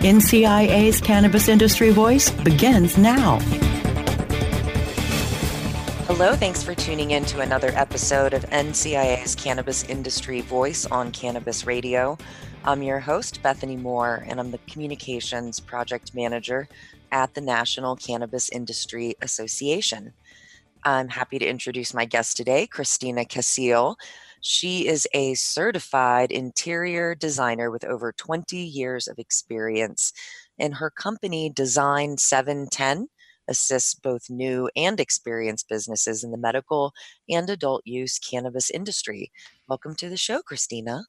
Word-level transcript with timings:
NCIA's 0.00 1.00
Cannabis 1.00 1.48
Industry 1.48 1.90
Voice 1.90 2.30
begins 2.30 2.96
now. 2.96 3.40
Hello, 6.06 6.36
thanks 6.36 6.62
for 6.62 6.72
tuning 6.72 7.10
in 7.10 7.24
to 7.24 7.40
another 7.40 7.72
episode 7.74 8.32
of 8.32 8.44
NCIA's 8.44 9.34
Cannabis 9.34 9.82
Industry 9.82 10.40
Voice 10.40 10.86
on 10.86 11.10
Cannabis 11.10 11.66
Radio. 11.66 12.16
I'm 12.64 12.84
your 12.84 13.00
host, 13.00 13.42
Bethany 13.42 13.74
Moore, 13.74 14.24
and 14.28 14.38
I'm 14.38 14.52
the 14.52 14.60
Communications 14.68 15.58
Project 15.58 16.14
Manager 16.14 16.68
at 17.10 17.34
the 17.34 17.40
National 17.40 17.96
Cannabis 17.96 18.50
Industry 18.50 19.16
Association. 19.20 20.12
I'm 20.88 21.10
happy 21.10 21.38
to 21.38 21.46
introduce 21.46 21.92
my 21.92 22.06
guest 22.06 22.38
today, 22.38 22.66
Christina 22.66 23.26
Casil. 23.26 23.96
She 24.40 24.88
is 24.88 25.06
a 25.12 25.34
certified 25.34 26.32
interior 26.32 27.14
designer 27.14 27.70
with 27.70 27.84
over 27.84 28.10
20 28.10 28.56
years 28.56 29.06
of 29.06 29.18
experience. 29.18 30.14
And 30.58 30.76
her 30.76 30.88
company, 30.88 31.50
Design 31.50 32.16
710, 32.16 33.08
assists 33.48 33.94
both 33.94 34.30
new 34.30 34.70
and 34.76 34.98
experienced 34.98 35.68
businesses 35.68 36.24
in 36.24 36.30
the 36.30 36.38
medical 36.38 36.94
and 37.28 37.50
adult 37.50 37.82
use 37.84 38.18
cannabis 38.18 38.70
industry. 38.70 39.30
Welcome 39.68 39.94
to 39.96 40.08
the 40.08 40.16
show, 40.16 40.40
Christina. 40.40 41.04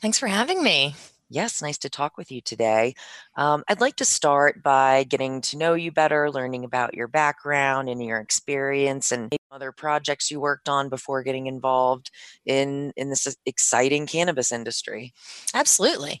Thanks 0.00 0.18
for 0.18 0.26
having 0.26 0.60
me. 0.64 0.96
Yes, 1.30 1.62
nice 1.62 1.78
to 1.78 1.88
talk 1.90 2.16
with 2.18 2.30
you 2.30 2.40
today. 2.40 2.94
Um, 3.36 3.64
I'd 3.68 3.80
like 3.80 3.96
to 3.96 4.04
start 4.04 4.62
by 4.62 5.04
getting 5.04 5.40
to 5.42 5.56
know 5.56 5.74
you 5.74 5.90
better, 5.90 6.30
learning 6.30 6.64
about 6.64 6.94
your 6.94 7.08
background 7.08 7.88
and 7.88 8.02
your 8.04 8.18
experience, 8.20 9.10
and 9.10 9.32
other 9.50 9.72
projects 9.72 10.30
you 10.30 10.40
worked 10.40 10.68
on 10.68 10.88
before 10.88 11.22
getting 11.22 11.46
involved 11.46 12.10
in 12.44 12.92
in 12.96 13.08
this 13.08 13.26
exciting 13.46 14.06
cannabis 14.06 14.52
industry. 14.52 15.12
Absolutely. 15.54 16.20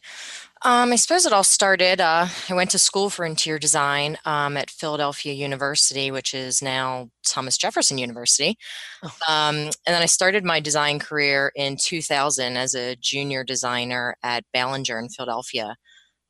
Um, 0.66 0.92
I 0.92 0.96
suppose 0.96 1.26
it 1.26 1.32
all 1.34 1.44
started. 1.44 2.00
Uh, 2.00 2.26
I 2.48 2.54
went 2.54 2.70
to 2.70 2.78
school 2.78 3.10
for 3.10 3.26
interior 3.26 3.58
design 3.58 4.16
um, 4.24 4.56
at 4.56 4.70
Philadelphia 4.70 5.34
University, 5.34 6.10
which 6.10 6.32
is 6.32 6.62
now 6.62 7.10
Thomas 7.26 7.58
Jefferson 7.58 7.98
University. 7.98 8.56
Oh. 9.02 9.10
Um, 9.28 9.56
and 9.56 9.72
then 9.84 10.00
I 10.00 10.06
started 10.06 10.42
my 10.42 10.60
design 10.60 10.98
career 10.98 11.52
in 11.54 11.76
2000 11.76 12.56
as 12.56 12.74
a 12.74 12.96
junior 12.96 13.44
designer 13.44 14.16
at 14.22 14.44
Ballinger 14.54 14.98
in 14.98 15.10
Philadelphia. 15.10 15.76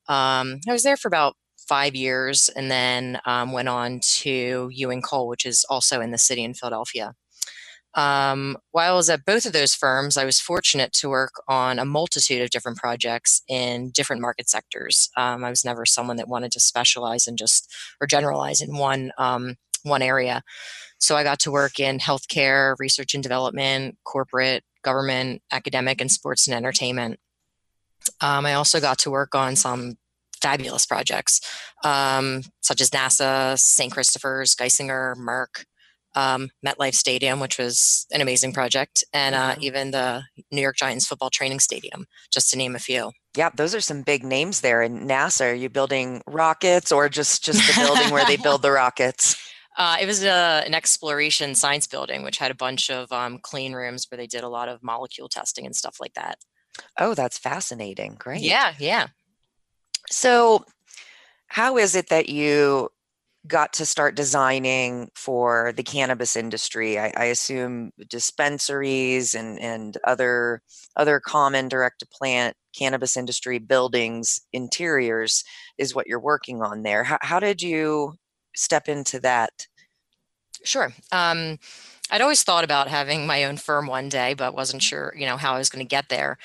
Um, 0.08 0.60
I 0.68 0.72
was 0.72 0.82
there 0.82 0.96
for 0.96 1.06
about 1.06 1.36
five 1.68 1.94
years 1.94 2.48
and 2.48 2.68
then 2.68 3.20
um, 3.26 3.52
went 3.52 3.68
on 3.68 4.00
to 4.00 4.68
Ewing 4.72 5.00
Cole, 5.02 5.28
which 5.28 5.46
is 5.46 5.64
also 5.70 6.00
in 6.00 6.10
the 6.10 6.18
city 6.18 6.42
in 6.42 6.54
Philadelphia. 6.54 7.14
Um, 7.94 8.56
while 8.72 8.92
I 8.92 8.96
was 8.96 9.08
at 9.08 9.24
both 9.24 9.46
of 9.46 9.52
those 9.52 9.74
firms, 9.74 10.16
I 10.16 10.24
was 10.24 10.40
fortunate 10.40 10.92
to 10.94 11.08
work 11.08 11.34
on 11.46 11.78
a 11.78 11.84
multitude 11.84 12.42
of 12.42 12.50
different 12.50 12.78
projects 12.78 13.42
in 13.48 13.90
different 13.90 14.20
market 14.20 14.48
sectors. 14.48 15.10
Um, 15.16 15.44
I 15.44 15.50
was 15.50 15.64
never 15.64 15.86
someone 15.86 16.16
that 16.16 16.28
wanted 16.28 16.52
to 16.52 16.60
specialize 16.60 17.26
in 17.26 17.36
just 17.36 17.72
or 18.00 18.06
generalize 18.06 18.60
in 18.60 18.76
one 18.76 19.12
um, 19.16 19.56
one 19.84 20.02
area. 20.02 20.42
So 20.98 21.16
I 21.16 21.22
got 21.22 21.38
to 21.40 21.52
work 21.52 21.78
in 21.78 21.98
healthcare, 21.98 22.74
research 22.78 23.14
and 23.14 23.22
development, 23.22 23.98
corporate, 24.04 24.64
government, 24.82 25.42
academic, 25.52 26.00
and 26.00 26.10
sports 26.10 26.46
and 26.46 26.56
entertainment. 26.56 27.20
Um, 28.20 28.46
I 28.46 28.54
also 28.54 28.80
got 28.80 28.98
to 29.00 29.10
work 29.10 29.34
on 29.34 29.56
some 29.56 29.96
fabulous 30.40 30.84
projects, 30.84 31.40
um, 31.84 32.42
such 32.60 32.80
as 32.80 32.90
NASA, 32.90 33.58
St. 33.58 33.92
Christopher's, 33.92 34.54
Geisinger, 34.54 35.14
Merck, 35.16 35.64
um, 36.14 36.50
MetLife 36.64 36.94
Stadium, 36.94 37.40
which 37.40 37.58
was 37.58 38.06
an 38.12 38.20
amazing 38.20 38.52
project, 38.52 39.04
and 39.12 39.34
uh, 39.34 39.54
even 39.60 39.90
the 39.90 40.22
New 40.50 40.60
York 40.60 40.76
Giants 40.76 41.06
football 41.06 41.30
training 41.30 41.60
stadium, 41.60 42.06
just 42.30 42.50
to 42.50 42.58
name 42.58 42.74
a 42.76 42.78
few. 42.78 43.12
Yeah, 43.36 43.50
those 43.54 43.74
are 43.74 43.80
some 43.80 44.02
big 44.02 44.24
names 44.24 44.60
there. 44.60 44.82
And 44.82 45.10
NASA, 45.10 45.50
are 45.50 45.54
you 45.54 45.68
building 45.68 46.22
rockets 46.26 46.92
or 46.92 47.08
just 47.08 47.44
just 47.44 47.66
the 47.66 47.82
building 47.82 48.10
where 48.12 48.24
they 48.24 48.36
build 48.36 48.62
the 48.62 48.70
rockets? 48.72 49.36
Uh, 49.76 49.96
it 50.00 50.06
was 50.06 50.22
a, 50.22 50.30
uh, 50.30 50.62
an 50.64 50.74
exploration 50.74 51.54
science 51.54 51.86
building, 51.86 52.22
which 52.22 52.38
had 52.38 52.52
a 52.52 52.54
bunch 52.54 52.90
of 52.90 53.10
um, 53.10 53.38
clean 53.42 53.72
rooms 53.72 54.06
where 54.08 54.16
they 54.16 54.26
did 54.26 54.44
a 54.44 54.48
lot 54.48 54.68
of 54.68 54.82
molecule 54.82 55.28
testing 55.28 55.66
and 55.66 55.74
stuff 55.74 55.96
like 56.00 56.14
that. 56.14 56.38
Oh, 56.98 57.14
that's 57.14 57.38
fascinating. 57.38 58.14
Great. 58.18 58.42
Yeah, 58.42 58.74
yeah. 58.78 59.08
So, 60.10 60.64
how 61.48 61.76
is 61.76 61.96
it 61.96 62.08
that 62.08 62.28
you 62.28 62.90
got 63.46 63.72
to 63.74 63.86
start 63.86 64.16
designing 64.16 65.10
for 65.14 65.72
the 65.76 65.82
cannabis 65.82 66.36
industry. 66.36 66.98
I, 66.98 67.12
I, 67.16 67.24
assume 67.26 67.90
dispensaries 68.08 69.34
and 69.34 69.58
and 69.60 69.98
other 70.06 70.62
other 70.96 71.20
common 71.20 71.68
direct 71.68 72.00
to 72.00 72.06
plant 72.06 72.56
cannabis 72.76 73.16
industry 73.16 73.58
buildings 73.58 74.40
interiors 74.52 75.44
is 75.78 75.94
what 75.94 76.06
you're 76.06 76.20
working 76.20 76.62
on 76.62 76.82
there. 76.82 77.04
How, 77.04 77.18
how 77.20 77.38
did 77.38 77.60
you 77.60 78.14
step 78.56 78.88
into 78.88 79.20
that? 79.20 79.66
Sure. 80.64 80.92
Um, 81.12 81.58
i'd 82.10 82.20
always 82.20 82.42
thought 82.42 82.64
about 82.64 82.88
having 82.88 83.26
my 83.26 83.44
own 83.44 83.56
firm 83.56 83.86
one 83.86 84.08
day 84.08 84.34
but 84.34 84.54
wasn't 84.54 84.82
sure 84.82 85.14
you 85.16 85.26
know 85.26 85.36
how 85.36 85.54
i 85.54 85.58
was 85.58 85.70
going 85.70 85.84
to 85.84 85.88
get 85.88 86.08
there 86.08 86.36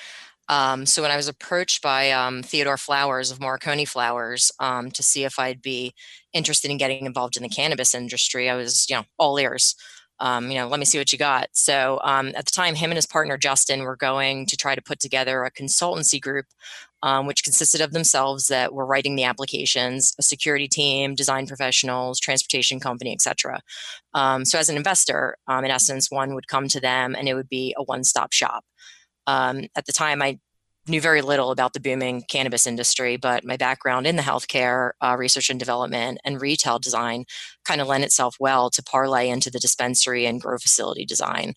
um, 0.50 0.84
so 0.84 1.00
when 1.00 1.12
I 1.12 1.16
was 1.16 1.28
approached 1.28 1.80
by 1.80 2.10
um, 2.10 2.42
Theodore 2.42 2.76
Flowers 2.76 3.30
of 3.30 3.38
Morricone 3.38 3.86
Flowers 3.86 4.50
um, 4.58 4.90
to 4.90 5.00
see 5.00 5.22
if 5.22 5.38
I'd 5.38 5.62
be 5.62 5.94
interested 6.32 6.72
in 6.72 6.76
getting 6.76 7.06
involved 7.06 7.36
in 7.36 7.44
the 7.44 7.48
cannabis 7.48 7.94
industry, 7.94 8.50
I 8.50 8.56
was, 8.56 8.84
you 8.90 8.96
know, 8.96 9.04
all 9.16 9.38
ears. 9.38 9.76
Um, 10.18 10.50
you 10.50 10.58
know, 10.58 10.66
let 10.66 10.80
me 10.80 10.86
see 10.86 10.98
what 10.98 11.12
you 11.12 11.18
got. 11.18 11.50
So 11.52 12.00
um, 12.02 12.32
at 12.34 12.46
the 12.46 12.50
time, 12.50 12.74
him 12.74 12.90
and 12.90 12.96
his 12.96 13.06
partner 13.06 13.38
Justin 13.38 13.82
were 13.82 13.94
going 13.94 14.44
to 14.46 14.56
try 14.56 14.74
to 14.74 14.82
put 14.82 14.98
together 14.98 15.44
a 15.44 15.52
consultancy 15.52 16.20
group, 16.20 16.46
um, 17.04 17.28
which 17.28 17.44
consisted 17.44 17.80
of 17.80 17.92
themselves 17.92 18.48
that 18.48 18.74
were 18.74 18.84
writing 18.84 19.14
the 19.14 19.24
applications, 19.24 20.16
a 20.18 20.22
security 20.22 20.66
team, 20.66 21.14
design 21.14 21.46
professionals, 21.46 22.18
transportation 22.18 22.80
company, 22.80 23.12
etc. 23.12 23.60
so 24.44 24.58
as 24.58 24.68
an 24.68 24.76
investor, 24.76 25.36
in 25.48 25.64
essence, 25.66 26.10
one 26.10 26.34
would 26.34 26.48
come 26.48 26.66
to 26.66 26.80
them 26.80 27.14
and 27.14 27.28
it 27.28 27.34
would 27.34 27.48
be 27.48 27.72
a 27.78 27.84
one-stop 27.84 28.32
shop. 28.32 28.64
Um, 29.26 29.66
at 29.76 29.86
the 29.86 29.92
time, 29.92 30.22
I 30.22 30.38
knew 30.88 31.00
very 31.00 31.22
little 31.22 31.50
about 31.50 31.72
the 31.72 31.80
booming 31.80 32.22
cannabis 32.28 32.66
industry, 32.66 33.16
but 33.16 33.44
my 33.44 33.56
background 33.56 34.06
in 34.06 34.16
the 34.16 34.22
healthcare 34.22 34.92
uh, 35.00 35.16
research 35.18 35.50
and 35.50 35.58
development 35.58 36.18
and 36.24 36.40
retail 36.40 36.78
design 36.78 37.24
kind 37.64 37.80
of 37.80 37.86
lent 37.86 38.04
itself 38.04 38.36
well 38.40 38.70
to 38.70 38.82
parlay 38.82 39.28
into 39.28 39.50
the 39.50 39.60
dispensary 39.60 40.26
and 40.26 40.40
grow 40.40 40.58
facility 40.58 41.04
design. 41.04 41.54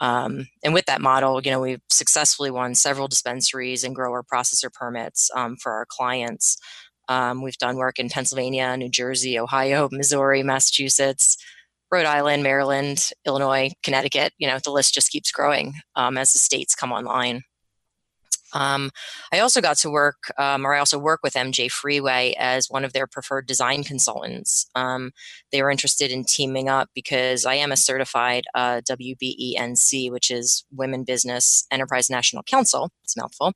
Um, 0.00 0.48
and 0.62 0.74
with 0.74 0.84
that 0.86 1.00
model, 1.00 1.40
you 1.42 1.50
know, 1.50 1.60
we've 1.60 1.80
successfully 1.88 2.50
won 2.50 2.74
several 2.74 3.08
dispensaries 3.08 3.82
and 3.82 3.94
grower 3.94 4.22
processor 4.22 4.70
permits 4.70 5.30
um, 5.34 5.56
for 5.56 5.72
our 5.72 5.86
clients. 5.88 6.58
Um, 7.08 7.42
we've 7.42 7.56
done 7.56 7.76
work 7.76 7.98
in 7.98 8.08
Pennsylvania, 8.08 8.76
New 8.76 8.90
Jersey, 8.90 9.38
Ohio, 9.38 9.88
Missouri, 9.90 10.42
Massachusetts, 10.42 11.38
Rhode 11.90 12.06
Island, 12.06 12.42
Maryland, 12.42 13.10
Illinois, 13.26 13.70
Connecticut. 13.82 14.32
You 14.38 14.48
know, 14.48 14.58
the 14.58 14.70
list 14.70 14.94
just 14.94 15.10
keeps 15.10 15.30
growing 15.30 15.74
um, 15.94 16.18
as 16.18 16.32
the 16.32 16.38
states 16.38 16.74
come 16.74 16.92
online. 16.92 17.42
Um, 18.56 18.90
I 19.32 19.40
also 19.40 19.60
got 19.60 19.76
to 19.78 19.90
work, 19.90 20.32
um, 20.38 20.64
or 20.64 20.74
I 20.74 20.78
also 20.78 20.98
work 20.98 21.20
with 21.22 21.34
MJ 21.34 21.70
Freeway 21.70 22.34
as 22.38 22.68
one 22.70 22.84
of 22.84 22.92
their 22.92 23.06
preferred 23.06 23.46
design 23.46 23.84
consultants. 23.84 24.66
Um, 24.74 25.12
they 25.52 25.62
were 25.62 25.70
interested 25.70 26.10
in 26.10 26.24
teaming 26.24 26.68
up 26.68 26.88
because 26.94 27.44
I 27.44 27.54
am 27.54 27.72
a 27.72 27.76
certified 27.76 28.44
uh, 28.54 28.80
WBENC, 28.88 30.10
which 30.10 30.30
is 30.30 30.64
Women 30.70 31.04
Business 31.04 31.66
Enterprise 31.70 32.08
National 32.08 32.42
Council. 32.42 32.90
It's 33.04 33.16
a 33.16 33.20
mouthful. 33.20 33.48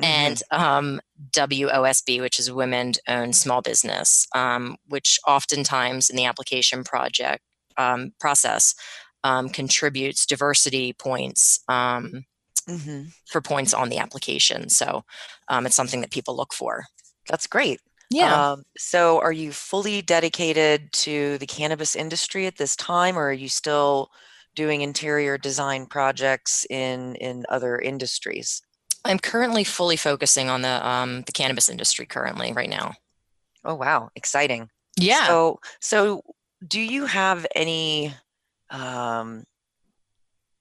Mm-hmm. 0.00 0.04
And 0.04 0.42
um, 0.50 1.00
WOSB, 1.30 2.20
which 2.20 2.38
is 2.38 2.52
Women 2.52 2.92
Owned 3.08 3.36
Small 3.36 3.62
Business, 3.62 4.26
um, 4.34 4.76
which 4.88 5.18
oftentimes 5.26 6.10
in 6.10 6.16
the 6.16 6.26
application 6.26 6.84
project 6.84 7.42
um, 7.76 8.12
process 8.20 8.74
um, 9.22 9.48
contributes 9.48 10.26
diversity 10.26 10.92
points. 10.92 11.60
Um, 11.68 12.24
mm-hmm. 12.68 13.02
for 13.26 13.40
points 13.40 13.74
on 13.74 13.88
the 13.88 13.98
application. 13.98 14.68
So 14.68 15.04
um, 15.48 15.66
it's 15.66 15.76
something 15.76 16.00
that 16.00 16.10
people 16.10 16.36
look 16.36 16.54
for. 16.54 16.84
That's 17.28 17.46
great. 17.46 17.80
Yeah. 18.10 18.52
Um, 18.52 18.62
so 18.76 19.20
are 19.20 19.32
you 19.32 19.52
fully 19.52 20.02
dedicated 20.02 20.92
to 20.92 21.38
the 21.38 21.46
cannabis 21.46 21.96
industry 21.96 22.46
at 22.46 22.58
this 22.58 22.76
time, 22.76 23.18
or 23.18 23.28
are 23.28 23.32
you 23.32 23.48
still 23.48 24.10
doing 24.54 24.82
interior 24.82 25.36
design 25.36 25.86
projects 25.86 26.66
in 26.70 27.16
in 27.16 27.44
other 27.48 27.78
industries? 27.78 28.62
I'm 29.04 29.18
currently 29.18 29.64
fully 29.64 29.96
focusing 29.96 30.48
on 30.48 30.62
the 30.62 30.86
um, 30.86 31.22
the 31.22 31.32
cannabis 31.32 31.68
industry 31.68 32.06
currently 32.06 32.52
right 32.52 32.70
now. 32.70 32.92
Oh 33.64 33.74
wow, 33.74 34.10
exciting! 34.14 34.68
Yeah. 34.96 35.26
So 35.26 35.60
so 35.80 36.22
do 36.66 36.80
you 36.80 37.06
have 37.06 37.46
any 37.54 38.14
um, 38.70 39.44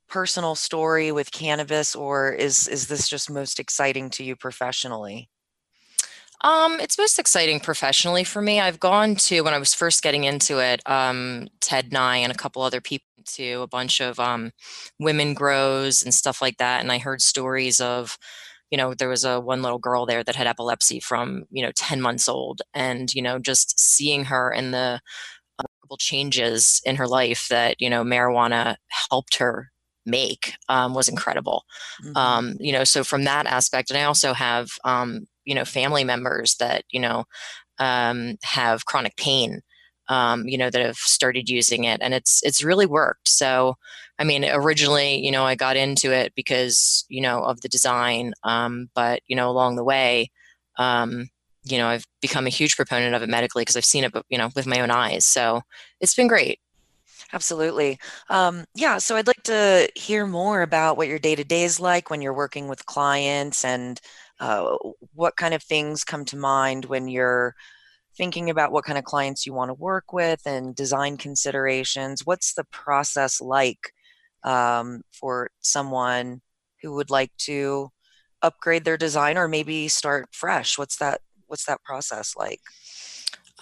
personal 0.08 0.56
story 0.56 1.12
with 1.12 1.32
cannabis, 1.32 1.96
or 1.96 2.32
is 2.32 2.68
is 2.68 2.88
this 2.88 3.08
just 3.08 3.30
most 3.30 3.60
exciting 3.60 4.10
to 4.12 4.24
you 4.24 4.36
professionally? 4.36 5.30
Um, 6.42 6.80
it's 6.82 6.98
most 6.98 7.20
exciting 7.20 7.62
professionally 7.62 8.26
for 8.26 8.42
me. 8.42 8.60
I've 8.60 8.80
gone 8.80 9.16
to 9.16 9.42
when 9.42 9.54
I 9.54 9.60
was 9.60 9.74
first 9.74 10.04
getting 10.04 10.26
into 10.26 10.60
it, 10.60 10.82
um, 10.86 11.48
Ted 11.62 11.94
Nye 11.94 12.18
and 12.18 12.34
a 12.34 12.38
couple 12.38 12.62
other 12.62 12.82
people 12.82 13.08
to 13.26 13.62
a 13.62 13.68
bunch 13.68 14.02
of 14.02 14.20
um, 14.20 14.52
women 15.00 15.34
grows 15.34 16.04
and 16.04 16.14
stuff 16.14 16.42
like 16.42 16.58
that, 16.58 16.82
and 16.82 16.92
I 16.92 16.98
heard 16.98 17.22
stories 17.22 17.80
of 17.80 18.18
you 18.72 18.78
know 18.78 18.94
there 18.94 19.10
was 19.10 19.24
a 19.24 19.40
one 19.40 19.62
little 19.62 19.80
girl 19.80 20.06
there 20.06 20.24
that 20.24 20.36
had 20.36 20.48
epilepsy 20.48 21.00
from 21.00 21.46
you 21.52 21.64
know 21.64 21.72
10 21.76 22.02
months 22.02 22.28
old 22.28 22.62
and 22.74 23.14
you 23.14 23.22
know 23.22 23.38
just 23.38 23.80
seeing 23.80 24.26
her 24.26 24.50
and 24.52 24.74
the 24.74 25.00
changes 25.98 26.82
in 26.86 26.96
her 26.96 27.08
life 27.08 27.48
that 27.50 27.80
you 27.80 27.90
know 27.90 28.04
marijuana 28.04 28.76
helped 29.10 29.38
her 29.38 29.72
make 30.06 30.54
um, 30.70 30.94
was 30.94 31.08
incredible. 31.08 31.64
Mm-hmm. 32.04 32.18
Um, 32.18 32.56
you 32.60 32.72
know, 32.72 32.84
so 32.84 33.04
from 33.04 33.24
that 33.24 33.46
aspect, 33.46 33.90
and 33.90 33.98
I 33.98 34.04
also 34.04 34.34
have 34.34 34.70
um, 34.84 35.28
you 35.46 35.56
know 35.56 35.66
family 35.66 36.04
members 36.04 36.56
that 36.56 36.84
you 36.92 37.00
know 37.00 37.26
um, 37.80 38.38
have 38.44 38.86
chronic 38.86 39.16
pain. 39.18 39.62
Um, 40.10 40.48
you 40.48 40.58
know 40.58 40.70
that 40.70 40.86
have 40.86 40.98
started 40.98 41.50
using 41.50 41.86
it, 41.86 42.02
and 42.02 42.14
it's 42.14 42.42
it's 42.44 42.64
really 42.64 42.86
worked. 42.86 43.30
So, 43.30 43.76
I 44.20 44.26
mean, 44.26 44.44
originally, 44.44 45.16
you 45.26 45.32
know, 45.32 45.46
I 45.46 45.56
got 45.56 45.78
into 45.78 46.12
it 46.12 46.34
because 46.36 47.06
you 47.08 47.22
know 47.22 47.44
of 47.44 47.62
the 47.62 47.70
design, 47.70 48.34
um, 48.44 48.90
but 48.94 49.22
you 49.28 49.36
know, 49.36 49.50
along 49.50 49.78
the 49.78 49.84
way, 49.84 50.30
you 51.64 51.78
know, 51.78 51.88
I've 51.88 52.06
become 52.22 52.46
a 52.46 52.50
huge 52.50 52.76
proponent 52.76 53.16
of 53.16 53.22
it 53.22 53.30
medically 53.30 53.62
because 53.62 53.78
I've 53.78 53.86
seen 53.86 54.04
it, 54.04 54.14
you 54.30 54.38
know, 54.38 54.50
with 54.56 54.68
my 54.68 54.82
own 54.82 54.92
eyes. 54.92 55.26
So 55.26 55.62
it's 56.00 56.16
been 56.16 56.28
great. 56.28 56.60
Absolutely. 57.32 58.00
Um, 58.30 58.66
yeah, 58.76 59.00
so 59.00 59.16
I'd 59.16 59.28
like 59.28 59.44
to 59.44 59.90
hear 59.96 60.28
more 60.28 60.62
about 60.62 60.98
what 60.98 61.08
your 61.08 61.20
day 61.20 61.36
to 61.36 61.44
day 61.44 61.64
is 61.64 61.80
like 61.80 62.10
when 62.10 62.22
you're 62.22 62.34
working 62.34 62.68
with 62.68 62.86
clients 62.86 63.66
and 63.66 64.00
uh, 64.40 64.76
what 65.14 65.36
kind 65.36 65.54
of 65.54 65.64
things 65.64 66.04
come 66.04 66.26
to 66.26 66.38
mind 66.38 66.86
when 66.86 67.08
you're 67.08 67.56
thinking 68.16 68.50
about 68.50 68.72
what 68.72 68.86
kind 68.86 68.98
of 68.98 69.04
clients 69.04 69.46
you 69.46 69.54
want 69.54 69.70
to 69.70 69.74
work 69.74 70.14
with 70.14 70.42
and 70.46 70.76
design 70.76 71.18
considerations. 71.18 72.26
What's 72.26 72.54
the 72.54 72.66
process 72.66 73.42
like 73.42 73.94
um, 74.44 75.02
for 75.12 75.50
someone 75.62 76.42
who 76.82 76.94
would 76.96 77.10
like 77.10 77.32
to 77.40 77.90
upgrade 78.42 78.86
their 78.86 78.98
design 78.98 79.38
or 79.38 79.48
maybe 79.48 79.88
start 79.88 80.28
fresh? 80.32 80.78
What's 80.78 80.98
that? 80.98 81.22
What's 81.54 81.66
that 81.66 81.84
process 81.84 82.36
like? 82.36 82.62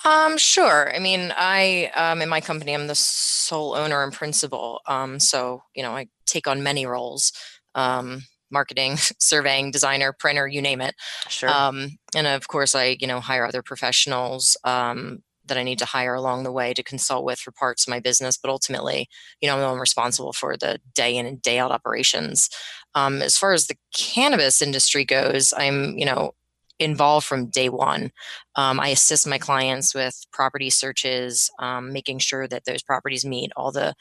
Um, 0.05 0.37
sure. 0.37 0.95
I 0.95 0.99
mean, 0.99 1.33
I 1.35 1.91
um, 1.93 2.21
in 2.21 2.29
my 2.29 2.39
company, 2.39 2.73
I'm 2.73 2.87
the 2.87 2.95
sole 2.95 3.75
owner 3.75 4.01
and 4.01 4.13
principal. 4.13 4.79
Um, 4.87 5.19
so 5.19 5.63
you 5.75 5.83
know, 5.83 5.91
I 5.91 6.07
take 6.25 6.47
on 6.47 6.63
many 6.63 6.85
roles: 6.85 7.33
um, 7.75 8.23
marketing, 8.49 8.95
surveying, 9.19 9.71
designer, 9.71 10.13
printer, 10.17 10.47
you 10.47 10.61
name 10.61 10.79
it. 10.79 10.95
Sure. 11.27 11.49
Um, 11.49 11.97
and 12.15 12.27
of 12.27 12.47
course, 12.47 12.75
I 12.75 12.95
you 13.01 13.07
know 13.07 13.19
hire 13.19 13.45
other 13.45 13.61
professionals 13.61 14.55
um, 14.63 15.21
that 15.47 15.57
I 15.57 15.63
need 15.63 15.79
to 15.79 15.85
hire 15.85 16.13
along 16.13 16.43
the 16.43 16.51
way 16.53 16.73
to 16.73 16.83
consult 16.83 17.25
with 17.25 17.39
for 17.39 17.51
parts 17.51 17.85
of 17.85 17.91
my 17.91 17.99
business. 17.99 18.37
But 18.37 18.51
ultimately, 18.51 19.09
you 19.41 19.49
know, 19.49 19.69
I'm 19.69 19.81
responsible 19.81 20.31
for 20.31 20.55
the 20.55 20.79
day 20.95 21.17
in 21.17 21.25
and 21.25 21.41
day 21.41 21.59
out 21.59 21.71
operations. 21.71 22.49
Um, 22.95 23.21
as 23.21 23.37
far 23.37 23.51
as 23.51 23.67
the 23.67 23.75
cannabis 23.93 24.61
industry 24.61 25.03
goes, 25.03 25.53
I'm 25.57 25.97
you 25.97 26.05
know 26.05 26.35
involved 26.81 27.25
from 27.25 27.47
day 27.47 27.69
one. 27.69 28.11
Um, 28.55 28.79
I 28.79 28.89
assist 28.89 29.27
my 29.27 29.37
clients 29.37 29.93
with 29.95 30.25
property 30.31 30.69
searches, 30.69 31.49
um, 31.59 31.93
making 31.93 32.19
sure 32.19 32.47
that 32.47 32.65
those 32.65 32.83
properties 32.83 33.25
meet 33.25 33.51
all 33.55 33.71
the 33.71 33.93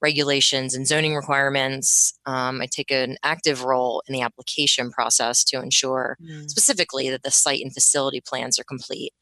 regulations 0.00 0.74
and 0.74 0.86
zoning 0.86 1.14
requirements. 1.14 2.18
Um, 2.26 2.60
I 2.60 2.66
take 2.66 2.90
an 2.90 3.16
active 3.22 3.64
role 3.64 4.02
in 4.06 4.12
the 4.12 4.22
application 4.22 4.90
process 4.90 5.44
to 5.44 5.62
ensure 5.62 6.16
mm. 6.22 6.48
specifically 6.48 7.10
that 7.10 7.22
the 7.22 7.30
site 7.30 7.62
and 7.62 7.72
facility 7.72 8.20
plans 8.20 8.58
are 8.58 8.64
complete. 8.64 9.12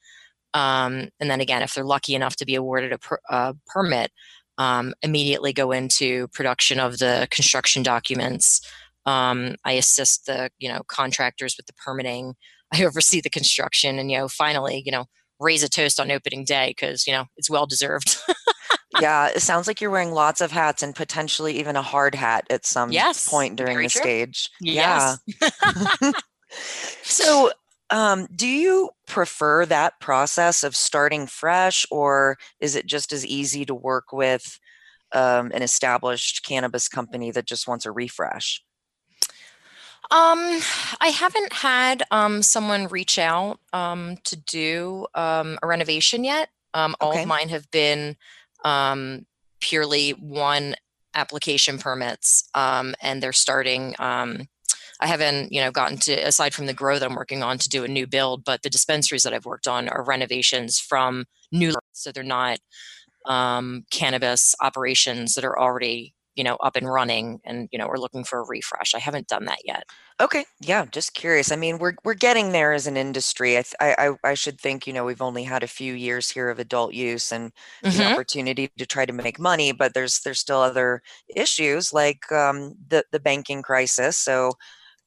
Um, 0.53 1.09
and 1.19 1.31
then 1.31 1.41
again, 1.41 1.63
if 1.63 1.75
they're 1.75 1.85
lucky 1.85 2.15
enough 2.15 2.37
to 2.37 2.47
be 2.47 2.55
awarded 2.55 2.93
a, 2.93 2.99
per, 2.99 3.19
a 3.29 3.55
permit, 3.67 4.13
um, 4.59 4.95
immediately 5.03 5.53
go 5.53 5.73
into 5.73 6.29
production 6.29 6.79
of 6.79 6.99
the 6.99 7.27
construction 7.31 7.83
documents. 7.83 8.61
Um, 9.07 9.57
I 9.65 9.73
assist 9.73 10.27
the 10.27 10.51
you 10.59 10.69
know 10.69 10.83
contractors 10.87 11.57
with 11.57 11.67
the 11.67 11.73
permitting, 11.75 12.35
I 12.75 12.85
oversee 12.85 13.21
the 13.21 13.31
construction 13.31 13.99
and, 13.99 14.11
you 14.11 14.19
know, 14.19 14.29
finally, 14.29 14.83
you 14.85 14.93
know, 14.93 15.07
raise 15.41 15.63
a 15.63 15.69
toast 15.69 16.01
on 16.01 16.11
opening 16.11 16.45
day 16.45 16.71
because, 16.71 17.07
you 17.07 17.13
know, 17.13 17.27
it's 17.37 17.51
well 17.51 17.67
deserved. 17.67 18.17
yeah, 19.01 19.29
it 19.29 19.41
sounds 19.41 19.67
like 19.67 19.81
you're 19.81 19.91
wearing 19.91 20.13
lots 20.13 20.41
of 20.41 20.51
hats 20.51 20.83
and 20.83 20.95
potentially 20.95 21.59
even 21.59 21.77
a 21.77 21.83
hard 21.83 22.15
hat 22.15 22.47
at 22.51 22.67
some 22.67 22.93
yes, 22.93 23.29
point 23.29 23.57
during 23.57 23.79
the 23.79 23.89
true. 23.89 24.01
stage. 24.01 24.51
Yes. 24.61 25.19
Yeah. 25.41 26.13
so, 27.03 27.53
um, 27.91 28.27
do 28.35 28.47
you 28.47 28.91
prefer 29.07 29.67
that 29.67 30.01
process 30.01 30.65
of 30.65 30.75
starting 30.75 31.27
fresh, 31.27 31.87
or 31.91 32.39
is 32.59 32.75
it 32.75 32.87
just 32.87 33.13
as 33.13 33.27
easy 33.27 33.65
to 33.67 33.75
work 33.75 34.13
with 34.13 34.59
um, 35.13 35.53
an 35.55 35.63
established 35.63 36.45
cannabis 36.45 36.89
company 36.89 37.31
that 37.31 37.47
just 37.47 37.69
wants 37.69 37.87
a 37.87 37.93
refresh? 37.93 38.63
Um, 40.15 40.61
I 41.01 41.09
haven't 41.09 41.53
had 41.53 42.05
um, 42.13 42.41
someone 42.43 42.87
reach 42.87 43.19
out 43.19 43.59
um, 43.73 44.17
to 44.23 44.37
do 44.37 45.09
um, 45.17 45.59
a 45.61 45.67
renovation 45.67 46.23
yet. 46.23 46.51
Um, 46.73 46.95
all 47.01 47.19
of 47.19 47.27
mine 47.27 47.49
have 47.49 47.69
been 47.73 48.17
um, 48.65 49.27
purely 49.59 50.11
one 50.11 50.77
application 51.15 51.79
permits, 51.79 52.49
um, 52.55 52.95
and 53.03 53.21
they're 53.21 53.33
starting. 53.33 53.97
Um, 53.99 54.49
I 55.01 55.09
haven't, 55.09 55.53
you 55.53 55.61
know, 55.61 55.73
gotten 55.73 55.99
to 55.99 56.13
aside 56.13 56.55
from 56.55 56.67
the 56.67 56.75
grow 56.75 57.01
that 57.01 57.11
I'm 57.11 57.17
working 57.17 57.43
on 57.43 57.59
to 57.59 57.69
do 57.69 57.83
a 57.83 57.89
new 57.89 58.07
build, 58.07 58.45
but 58.45 58.63
the 58.63 58.71
dispensaries 58.71 59.25
that 59.25 59.35
I've 59.35 59.47
worked 59.47 59.67
on 59.67 59.89
are 59.89 60.05
renovations 60.05 60.79
from 60.79 61.25
new, 61.51 61.73
so 61.91 62.13
they're 62.13 62.23
not 62.23 62.61
um, 63.27 63.85
cannabis 63.91 64.55
operations 64.61 65.35
that 65.35 65.45
are 65.45 65.59
already 65.59 66.15
you 66.35 66.45
know 66.45 66.57
up 66.57 66.77
and 66.77 66.91
running 66.91 67.41
and 67.45 67.69
you 67.73 67.79
know 67.79 67.87
we're 67.87 67.99
looking 67.99 68.25
for 68.25 68.41
a 68.41 68.45
refresh 68.45 68.95
i 68.95 68.99
haven't 68.99 69.29
done 69.29 69.45
that 69.47 69.59
yet 69.65 69.85
okay 70.21 70.45
yeah 70.61 70.85
just 70.93 71.15
curious 71.15 71.51
i 71.51 71.57
mean 71.57 71.79
we're 71.79 71.95
we're 72.05 72.15
getting 72.15 72.53
there 72.53 72.73
as 72.73 72.87
an 72.87 72.97
industry 72.97 73.59
i 73.59 73.65
i 73.81 74.11
i 74.23 74.35
should 74.35 74.61
think 74.61 74.87
you 74.87 74.93
know 74.93 75.05
we've 75.05 75.23
only 75.23 75.43
had 75.43 75.63
a 75.63 75.69
few 75.69 75.93
years 75.93 76.31
here 76.31 76.51
of 76.51 76.59
adult 76.59 76.95
use 76.95 77.33
and 77.33 77.53
mm-hmm. 77.85 77.97
the 77.99 78.13
opportunity 78.13 78.71
to 78.79 78.87
try 78.87 79.05
to 79.05 79.13
make 79.13 79.39
money 79.39 79.73
but 79.73 79.93
there's 79.93 80.21
there's 80.21 80.39
still 80.39 80.61
other 80.61 81.03
issues 81.35 81.93
like 81.93 82.31
um, 82.31 82.75
the 82.89 83.05
the 83.11 83.21
banking 83.21 83.63
crisis 83.63 84.17
so 84.17 84.53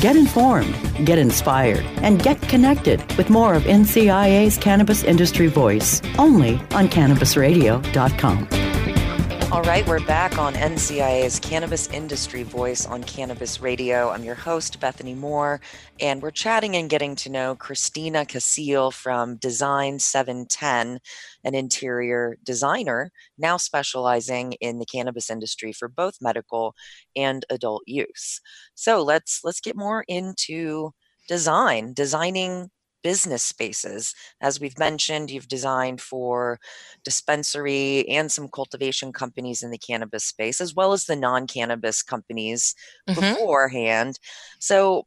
Get 0.00 0.16
informed, 0.16 0.76
get 1.06 1.18
inspired, 1.18 1.84
and 2.02 2.22
get 2.22 2.40
connected 2.42 3.00
with 3.16 3.30
more 3.30 3.54
of 3.54 3.62
NCIA's 3.64 4.58
Cannabis 4.58 5.02
Industry 5.02 5.46
Voice 5.46 6.02
only 6.18 6.56
on 6.72 6.88
CannabisRadio.com. 6.88 8.65
All 9.56 9.62
right, 9.62 9.88
we're 9.88 10.04
back 10.04 10.36
on 10.36 10.52
NCIA's 10.52 11.40
Cannabis 11.40 11.88
Industry 11.88 12.42
Voice 12.42 12.84
on 12.84 13.02
Cannabis 13.02 13.58
Radio. 13.58 14.10
I'm 14.10 14.22
your 14.22 14.34
host, 14.34 14.78
Bethany 14.80 15.14
Moore, 15.14 15.62
and 15.98 16.20
we're 16.20 16.30
chatting 16.30 16.76
and 16.76 16.90
getting 16.90 17.16
to 17.16 17.30
know 17.30 17.54
Christina 17.54 18.26
Casil 18.26 18.92
from 18.92 19.36
Design 19.36 19.98
710, 19.98 21.00
an 21.42 21.54
interior 21.54 22.36
designer 22.44 23.10
now 23.38 23.56
specializing 23.56 24.52
in 24.60 24.78
the 24.78 24.84
cannabis 24.84 25.30
industry 25.30 25.72
for 25.72 25.88
both 25.88 26.18
medical 26.20 26.74
and 27.16 27.46
adult 27.48 27.82
use. 27.86 28.42
So 28.74 29.02
let's 29.02 29.40
let's 29.42 29.62
get 29.62 29.74
more 29.74 30.04
into 30.06 30.90
design, 31.28 31.94
designing 31.94 32.68
business 33.02 33.42
spaces. 33.42 34.14
As 34.40 34.60
we've 34.60 34.78
mentioned, 34.78 35.30
you've 35.30 35.48
designed 35.48 36.00
for 36.00 36.58
dispensary 37.04 38.08
and 38.08 38.30
some 38.30 38.48
cultivation 38.48 39.12
companies 39.12 39.62
in 39.62 39.70
the 39.70 39.78
cannabis 39.78 40.24
space, 40.24 40.60
as 40.60 40.74
well 40.74 40.92
as 40.92 41.04
the 41.04 41.16
non 41.16 41.46
cannabis 41.46 42.02
companies 42.02 42.74
mm-hmm. 43.08 43.20
beforehand. 43.20 44.18
So 44.58 45.06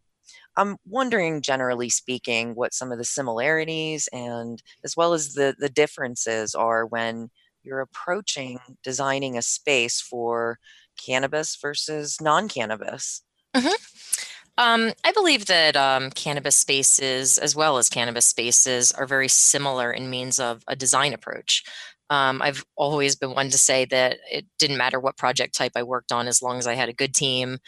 I'm 0.58 0.77
wondering, 0.86 1.41
generally 1.41 1.89
speaking, 1.89 2.55
what 2.55 2.74
some 2.74 2.91
of 2.91 2.98
the 2.98 3.05
similarities 3.05 4.10
and 4.12 4.62
as 4.84 4.98
well 4.98 5.13
as 5.13 5.34
the, 5.34 5.55
the 5.58 5.69
differences 5.69 6.53
are 6.55 6.86
when 6.86 7.29
you're 7.63 7.81
approaching 7.81 8.60
designing 8.84 9.38
a 9.38 9.41
space 9.41 10.01
for 10.01 10.60
cannabis 10.98 11.58
versus 11.62 12.19
non 12.22 12.48
cannabis. 12.48 13.22
Mm-hmm. 13.55 14.28
Um, 14.59 14.91
I 15.05 15.13
believe 15.13 15.45
that 15.45 15.77
um, 15.77 16.11
cannabis 16.11 16.57
spaces, 16.57 17.37
as 17.37 17.55
well 17.55 17.77
as 17.77 17.87
cannabis 17.87 18.25
spaces, 18.25 18.91
are 18.91 19.07
very 19.07 19.29
similar 19.29 19.89
in 19.91 20.09
means 20.09 20.37
of 20.37 20.63
a 20.67 20.75
design 20.75 21.13
approach. 21.13 21.63
Um, 22.09 22.41
I've 22.41 22.65
always 22.75 23.15
been 23.15 23.33
one 23.33 23.49
to 23.51 23.57
say 23.57 23.85
that 23.85 24.17
it 24.29 24.45
didn't 24.59 24.77
matter 24.77 24.99
what 24.99 25.17
project 25.17 25.55
type 25.55 25.71
I 25.75 25.83
worked 25.83 26.11
on 26.11 26.27
as 26.27 26.41
long 26.41 26.57
as 26.57 26.67
I 26.67 26.73
had 26.73 26.89
a 26.89 26.93
good 26.93 27.15
team, 27.15 27.59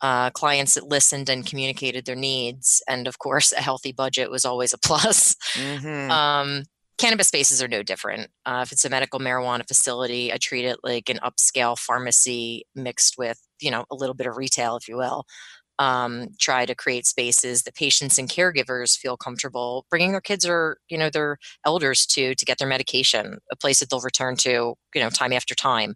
uh, 0.00 0.30
clients 0.30 0.72
that 0.74 0.88
listened 0.88 1.28
and 1.28 1.44
communicated 1.44 2.06
their 2.06 2.16
needs, 2.16 2.82
and 2.88 3.06
of 3.06 3.18
course, 3.18 3.52
a 3.56 3.60
healthy 3.60 3.92
budget 3.92 4.30
was 4.30 4.46
always 4.46 4.72
a 4.72 4.78
plus. 4.78 5.36
Mm-hmm. 5.52 6.10
Um, 6.10 6.62
cannabis 6.96 7.28
spaces 7.28 7.62
are 7.62 7.68
no 7.68 7.82
different. 7.82 8.30
Uh, 8.46 8.60
if 8.62 8.72
it's 8.72 8.86
a 8.86 8.90
medical 8.90 9.20
marijuana 9.20 9.68
facility, 9.68 10.32
I 10.32 10.38
treat 10.38 10.64
it 10.64 10.78
like 10.82 11.10
an 11.10 11.18
upscale 11.22 11.78
pharmacy 11.78 12.64
mixed 12.74 13.18
with, 13.18 13.38
you 13.60 13.70
know, 13.70 13.84
a 13.90 13.94
little 13.94 14.14
bit 14.14 14.26
of 14.26 14.38
retail, 14.38 14.76
if 14.76 14.88
you 14.88 14.96
will 14.96 15.26
um, 15.78 16.28
try 16.38 16.66
to 16.66 16.74
create 16.74 17.06
spaces 17.06 17.62
that 17.62 17.74
patients 17.74 18.18
and 18.18 18.28
caregivers 18.28 18.96
feel 18.96 19.16
comfortable 19.16 19.86
bringing 19.90 20.12
their 20.12 20.20
kids 20.20 20.46
or 20.46 20.78
you 20.88 20.98
know 20.98 21.10
their 21.10 21.38
elders 21.64 22.06
to 22.06 22.34
to 22.34 22.44
get 22.44 22.58
their 22.58 22.68
medication 22.68 23.38
a 23.52 23.56
place 23.56 23.80
that 23.80 23.90
they'll 23.90 24.00
return 24.00 24.36
to 24.36 24.74
you 24.94 25.00
know 25.00 25.10
time 25.10 25.32
after 25.32 25.54
time 25.54 25.94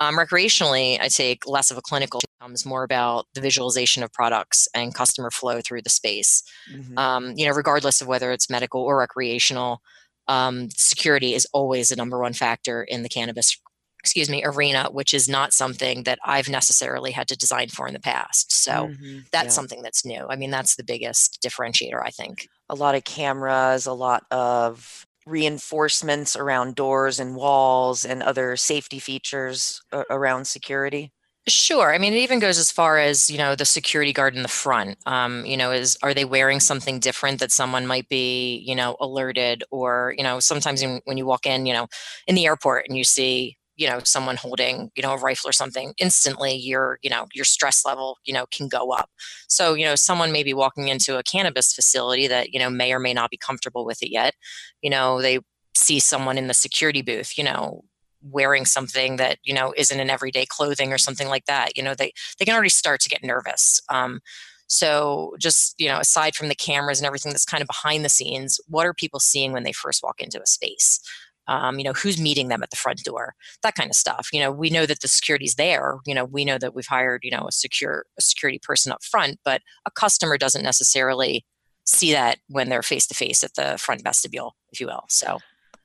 Um, 0.00 0.16
recreationally, 0.16 1.00
I 1.00 1.08
take 1.08 1.46
less 1.46 1.70
of 1.72 1.76
a 1.76 1.82
clinical, 1.82 2.20
becomes 2.38 2.64
more 2.64 2.84
about 2.84 3.26
the 3.34 3.40
visualization 3.40 4.04
of 4.04 4.12
products 4.12 4.68
and 4.72 4.94
customer 4.94 5.30
flow 5.30 5.60
through 5.60 5.82
the 5.82 5.90
space. 5.90 6.42
Mm-hmm. 6.72 6.96
Um, 6.96 7.32
you 7.36 7.46
know, 7.46 7.52
regardless 7.52 8.00
of 8.00 8.06
whether 8.06 8.30
it's 8.30 8.48
medical 8.48 8.80
or 8.82 8.98
recreational, 8.98 9.80
um, 10.28 10.68
security 10.70 11.34
is 11.34 11.46
always 11.52 11.88
the 11.88 11.96
number 11.96 12.20
one 12.20 12.32
factor 12.32 12.84
in 12.84 13.02
the 13.02 13.08
cannabis 13.08 13.60
excuse 14.00 14.30
me 14.30 14.44
arena 14.44 14.88
which 14.90 15.12
is 15.12 15.28
not 15.28 15.52
something 15.52 16.04
that 16.04 16.18
i've 16.24 16.48
necessarily 16.48 17.10
had 17.10 17.28
to 17.28 17.36
design 17.36 17.68
for 17.68 17.86
in 17.86 17.94
the 17.94 18.00
past 18.00 18.52
so 18.52 18.88
mm-hmm. 18.88 19.18
that's 19.32 19.46
yeah. 19.46 19.50
something 19.50 19.82
that's 19.82 20.04
new 20.04 20.26
i 20.30 20.36
mean 20.36 20.50
that's 20.50 20.76
the 20.76 20.84
biggest 20.84 21.40
differentiator 21.42 22.02
i 22.04 22.10
think 22.10 22.48
a 22.68 22.74
lot 22.74 22.94
of 22.94 23.04
cameras 23.04 23.86
a 23.86 23.92
lot 23.92 24.24
of 24.30 25.06
reinforcements 25.28 26.36
around 26.36 26.74
doors 26.74 27.20
and 27.20 27.36
walls 27.36 28.04
and 28.04 28.22
other 28.22 28.56
safety 28.56 28.98
features 28.98 29.82
around 30.10 30.46
security? 30.46 31.12
Sure. 31.46 31.94
I 31.94 31.98
mean, 31.98 32.12
it 32.12 32.18
even 32.18 32.40
goes 32.40 32.58
as 32.58 32.70
far 32.70 32.98
as 32.98 33.30
you 33.30 33.38
know 33.38 33.54
the 33.54 33.64
security 33.64 34.12
guard 34.12 34.36
in 34.36 34.42
the 34.42 34.48
front. 34.48 34.98
Um, 35.06 35.46
you 35.46 35.56
know, 35.56 35.70
is 35.70 35.96
are 36.02 36.12
they 36.12 36.26
wearing 36.26 36.60
something 36.60 36.98
different 37.00 37.40
that 37.40 37.52
someone 37.52 37.86
might 37.86 38.06
be 38.08 38.62
you 38.66 38.74
know 38.74 38.96
alerted 39.00 39.64
or 39.70 40.14
you 40.18 40.22
know 40.22 40.40
sometimes 40.40 40.84
when 41.04 41.16
you 41.16 41.24
walk 41.24 41.46
in, 41.46 41.64
you 41.64 41.72
know, 41.72 41.86
in 42.26 42.34
the 42.34 42.44
airport 42.44 42.86
and 42.86 42.98
you 42.98 43.04
see 43.04 43.56
you 43.78 43.88
know 43.88 44.00
someone 44.04 44.36
holding 44.36 44.90
you 44.94 45.02
know 45.02 45.14
a 45.14 45.18
rifle 45.18 45.48
or 45.48 45.52
something 45.52 45.94
instantly 45.98 46.54
your 46.54 46.98
you 47.02 47.08
know 47.08 47.26
your 47.32 47.44
stress 47.46 47.86
level 47.86 48.18
you 48.26 48.34
know 48.34 48.44
can 48.50 48.68
go 48.68 48.92
up. 48.92 49.08
So 49.48 49.74
you 49.74 49.86
know 49.86 49.94
someone 49.94 50.32
may 50.32 50.42
be 50.42 50.52
walking 50.52 50.88
into 50.88 51.16
a 51.16 51.22
cannabis 51.22 51.72
facility 51.72 52.26
that 52.26 52.52
you 52.52 52.58
know 52.58 52.68
may 52.68 52.92
or 52.92 52.98
may 52.98 53.14
not 53.14 53.30
be 53.30 53.38
comfortable 53.38 53.86
with 53.86 54.02
it 54.02 54.10
yet. 54.10 54.34
You 54.82 54.90
know 54.90 55.22
they 55.22 55.38
see 55.74 56.00
someone 56.00 56.36
in 56.36 56.48
the 56.48 56.54
security 56.54 57.02
booth 57.02 57.38
you 57.38 57.44
know 57.44 57.84
wearing 58.20 58.64
something 58.64 59.16
that 59.16 59.38
you 59.44 59.54
know 59.54 59.72
isn't 59.76 60.00
in 60.00 60.10
everyday 60.10 60.44
clothing 60.44 60.92
or 60.92 60.98
something 60.98 61.28
like 61.28 61.46
that. 61.46 61.76
You 61.76 61.82
know 61.82 61.94
they 61.94 62.12
they 62.38 62.44
can 62.44 62.54
already 62.54 62.68
start 62.68 63.00
to 63.02 63.08
get 63.08 63.24
nervous. 63.24 63.80
Um, 63.88 64.20
so 64.68 65.34
just 65.38 65.74
you 65.78 65.88
know 65.88 65.98
aside 65.98 66.34
from 66.34 66.48
the 66.48 66.54
cameras 66.54 67.00
and 67.00 67.06
everything 67.06 67.32
that's 67.32 67.44
kind 67.44 67.62
of 67.62 67.66
behind 67.66 68.04
the 68.04 68.10
scenes 68.10 68.60
what 68.68 68.86
are 68.86 68.94
people 68.94 69.18
seeing 69.18 69.52
when 69.52 69.64
they 69.64 69.72
first 69.72 70.02
walk 70.02 70.20
into 70.20 70.40
a 70.40 70.46
space 70.46 71.00
um, 71.48 71.78
you 71.78 71.84
know 71.84 71.92
who's 71.92 72.20
meeting 72.20 72.48
them 72.48 72.62
at 72.62 72.70
the 72.70 72.76
front 72.76 73.02
door 73.04 73.34
that 73.62 73.74
kind 73.74 73.90
of 73.90 73.96
stuff 73.96 74.28
you 74.32 74.40
know 74.40 74.52
we 74.52 74.70
know 74.70 74.86
that 74.86 75.00
the 75.00 75.08
security's 75.08 75.56
there 75.56 75.98
you 76.06 76.14
know 76.14 76.24
we 76.24 76.44
know 76.44 76.58
that 76.58 76.74
we've 76.74 76.86
hired 76.86 77.22
you 77.24 77.30
know 77.30 77.46
a 77.48 77.52
secure 77.52 78.04
a 78.18 78.22
security 78.22 78.60
person 78.62 78.92
up 78.92 79.02
front 79.02 79.38
but 79.44 79.62
a 79.86 79.90
customer 79.90 80.38
doesn't 80.38 80.62
necessarily 80.62 81.44
see 81.84 82.12
that 82.12 82.38
when 82.48 82.68
they're 82.68 82.82
face 82.82 83.06
to 83.06 83.14
face 83.14 83.42
at 83.42 83.54
the 83.54 83.76
front 83.78 84.02
vestibule 84.02 84.54
if 84.70 84.80
you 84.80 84.86
will 84.86 85.04
so 85.08 85.38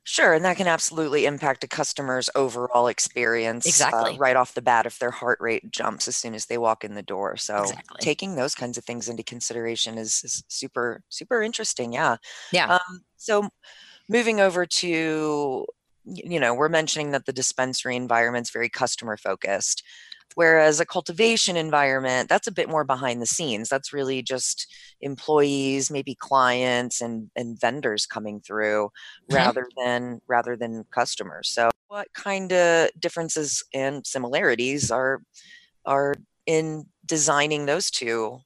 Sure, 0.05 0.33
and 0.33 0.43
that 0.43 0.57
can 0.57 0.67
absolutely 0.67 1.25
impact 1.25 1.63
a 1.63 1.67
customer's 1.67 2.29
overall 2.35 2.87
experience 2.87 3.65
uh, 3.65 3.69
exactly 3.69 4.15
uh, 4.15 4.17
right 4.17 4.35
off 4.35 4.53
the 4.53 4.61
bat 4.61 4.85
if 4.85 4.99
their 4.99 5.11
heart 5.11 5.39
rate 5.39 5.71
jumps 5.71 6.09
as 6.09 6.17
soon 6.17 6.35
as 6.35 6.45
they 6.45 6.57
walk 6.57 6.83
in 6.83 6.93
the 6.93 7.01
door. 7.01 7.37
So 7.37 7.61
exactly. 7.61 7.99
taking 8.01 8.35
those 8.35 8.53
kinds 8.53 8.77
of 8.77 8.83
things 8.83 9.07
into 9.07 9.23
consideration 9.23 9.97
is, 9.97 10.21
is 10.25 10.43
super 10.49 11.03
super 11.07 11.41
interesting. 11.41 11.93
Yeah, 11.93 12.17
yeah. 12.51 12.73
Um, 12.73 13.01
so 13.15 13.47
moving 14.09 14.39
over 14.39 14.65
to 14.65 15.65
you 16.05 16.39
know 16.39 16.53
we're 16.53 16.69
mentioning 16.69 17.11
that 17.11 17.25
the 17.25 17.33
dispensary 17.33 17.95
environment's 17.95 18.49
very 18.49 18.67
customer 18.67 19.15
focused 19.15 19.83
whereas 20.35 20.79
a 20.79 20.85
cultivation 20.85 21.55
environment 21.55 22.29
that's 22.29 22.47
a 22.47 22.51
bit 22.51 22.69
more 22.69 22.83
behind 22.83 23.21
the 23.21 23.25
scenes. 23.25 23.69
That's 23.69 23.93
really 23.93 24.21
just 24.21 24.67
employees 25.01 25.91
maybe 25.91 26.15
clients 26.15 27.01
and 27.01 27.29
and 27.35 27.59
vendors 27.59 28.05
coming 28.05 28.39
through 28.41 28.85
mm-hmm. 28.85 29.35
rather 29.35 29.67
than 29.77 30.21
rather 30.27 30.55
than 30.55 30.85
customers. 30.91 31.49
So 31.49 31.69
what 31.87 32.07
kind 32.13 32.51
of 32.51 32.89
differences 32.99 33.63
and 33.73 34.05
similarities 34.05 34.91
are 34.91 35.21
are 35.85 36.15
in 36.45 36.85
designing 37.05 37.65
those 37.65 37.89
two 37.91 38.39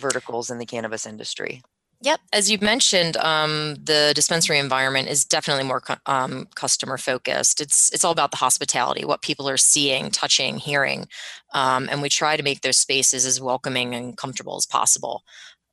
verticals 0.00 0.50
in 0.50 0.58
the 0.58 0.66
cannabis 0.66 1.06
industry 1.06 1.62
Yep, 2.02 2.20
as 2.34 2.50
you 2.50 2.58
mentioned, 2.60 3.16
um, 3.16 3.76
the 3.82 4.12
dispensary 4.14 4.58
environment 4.58 5.08
is 5.08 5.24
definitely 5.24 5.64
more 5.64 5.82
um, 6.06 6.46
customer 6.54 6.98
focused. 6.98 7.60
It's 7.62 7.90
it's 7.92 8.04
all 8.04 8.12
about 8.12 8.30
the 8.30 8.36
hospitality, 8.36 9.04
what 9.06 9.22
people 9.22 9.48
are 9.48 9.56
seeing, 9.56 10.10
touching, 10.10 10.58
hearing, 10.58 11.08
um, 11.54 11.88
and 11.90 12.02
we 12.02 12.10
try 12.10 12.36
to 12.36 12.42
make 12.42 12.60
those 12.60 12.76
spaces 12.76 13.24
as 13.24 13.40
welcoming 13.40 13.94
and 13.94 14.16
comfortable 14.18 14.56
as 14.56 14.66
possible. 14.66 15.22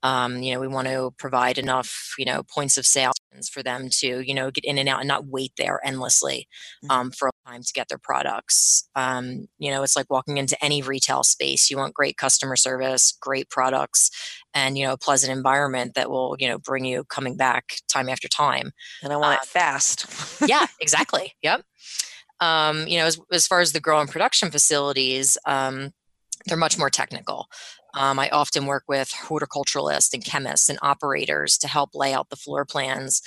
Um, 0.03 0.41
you 0.41 0.53
know, 0.53 0.59
we 0.59 0.67
want 0.67 0.87
to 0.87 1.13
provide 1.17 1.57
enough, 1.57 2.13
you 2.17 2.25
know, 2.25 2.43
points 2.43 2.77
of 2.77 2.85
sale 2.85 3.11
for 3.51 3.63
them 3.63 3.89
to, 3.89 4.19
you 4.19 4.33
know, 4.33 4.51
get 4.51 4.65
in 4.65 4.77
and 4.77 4.89
out 4.89 4.99
and 4.99 5.07
not 5.07 5.25
wait 5.25 5.53
there 5.57 5.79
endlessly 5.85 6.47
mm-hmm. 6.83 6.91
um, 6.91 7.11
for 7.11 7.29
a 7.29 7.49
time 7.49 7.61
to 7.63 7.73
get 7.73 7.87
their 7.87 7.97
products. 7.97 8.89
Um, 8.95 9.47
you 9.57 9.71
know, 9.71 9.83
it's 9.83 9.95
like 9.95 10.09
walking 10.09 10.37
into 10.37 10.61
any 10.63 10.81
retail 10.81 11.23
space. 11.23 11.69
You 11.69 11.77
want 11.77 11.93
great 11.93 12.17
customer 12.17 12.55
service, 12.55 13.17
great 13.21 13.49
products, 13.49 14.11
and 14.53 14.77
you 14.77 14.85
know, 14.85 14.93
a 14.93 14.97
pleasant 14.97 15.31
environment 15.31 15.93
that 15.95 16.09
will, 16.09 16.35
you 16.39 16.47
know, 16.47 16.57
bring 16.57 16.85
you 16.85 17.03
coming 17.05 17.37
back 17.37 17.75
time 17.87 18.09
after 18.09 18.27
time. 18.27 18.71
And 19.03 19.13
I 19.13 19.17
want 19.17 19.35
it 19.35 19.41
um, 19.41 19.47
fast. 19.47 20.41
yeah, 20.47 20.67
exactly. 20.79 21.33
Yep. 21.41 21.63
Um, 22.39 22.87
you 22.87 22.97
know, 22.97 23.05
as, 23.05 23.19
as 23.31 23.47
far 23.47 23.61
as 23.61 23.71
the 23.71 23.79
grow 23.79 24.01
and 24.01 24.09
production 24.09 24.49
facilities, 24.49 25.37
um, 25.45 25.93
they're 26.47 26.57
much 26.57 26.77
more 26.77 26.89
technical. 26.89 27.47
Um, 27.93 28.19
I 28.19 28.29
often 28.29 28.65
work 28.65 28.83
with 28.87 29.11
horticulturalists 29.11 30.13
and 30.13 30.23
chemists 30.23 30.69
and 30.69 30.79
operators 30.81 31.57
to 31.59 31.67
help 31.67 31.91
lay 31.93 32.13
out 32.13 32.29
the 32.29 32.35
floor 32.35 32.65
plans 32.65 33.21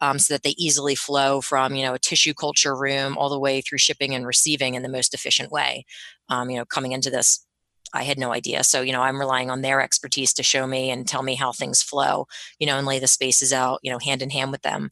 um, 0.00 0.18
so 0.18 0.34
that 0.34 0.42
they 0.42 0.54
easily 0.58 0.94
flow 0.94 1.40
from 1.40 1.74
you 1.74 1.84
know 1.84 1.94
a 1.94 1.98
tissue 1.98 2.34
culture 2.34 2.76
room 2.76 3.16
all 3.16 3.28
the 3.28 3.38
way 3.38 3.60
through 3.60 3.78
shipping 3.78 4.14
and 4.14 4.26
receiving 4.26 4.74
in 4.74 4.82
the 4.82 4.88
most 4.88 5.14
efficient 5.14 5.50
way. 5.50 5.84
Um, 6.28 6.50
you 6.50 6.58
know, 6.58 6.64
coming 6.64 6.92
into 6.92 7.10
this, 7.10 7.44
I 7.92 8.02
had 8.02 8.18
no 8.18 8.32
idea, 8.32 8.64
so 8.64 8.80
you 8.80 8.92
know 8.92 9.02
I'm 9.02 9.18
relying 9.18 9.50
on 9.50 9.62
their 9.62 9.80
expertise 9.80 10.32
to 10.34 10.42
show 10.42 10.66
me 10.66 10.90
and 10.90 11.06
tell 11.06 11.22
me 11.22 11.34
how 11.34 11.52
things 11.52 11.82
flow. 11.82 12.26
You 12.58 12.66
know, 12.66 12.78
and 12.78 12.86
lay 12.86 12.98
the 12.98 13.08
spaces 13.08 13.52
out 13.52 13.80
you 13.82 13.90
know 13.90 13.98
hand 13.98 14.22
in 14.22 14.30
hand 14.30 14.52
with 14.52 14.62
them. 14.62 14.90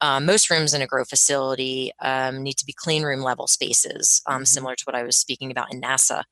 Um, 0.00 0.26
most 0.26 0.48
rooms 0.48 0.74
in 0.74 0.82
a 0.82 0.86
grow 0.86 1.04
facility 1.04 1.90
um, 2.00 2.44
need 2.44 2.56
to 2.58 2.64
be 2.64 2.72
clean 2.72 3.02
room 3.02 3.20
level 3.20 3.48
spaces, 3.48 4.22
um, 4.26 4.36
mm-hmm. 4.36 4.44
similar 4.44 4.76
to 4.76 4.84
what 4.84 4.94
I 4.94 5.02
was 5.02 5.16
speaking 5.16 5.50
about 5.50 5.72
in 5.72 5.80
NASA 5.80 6.22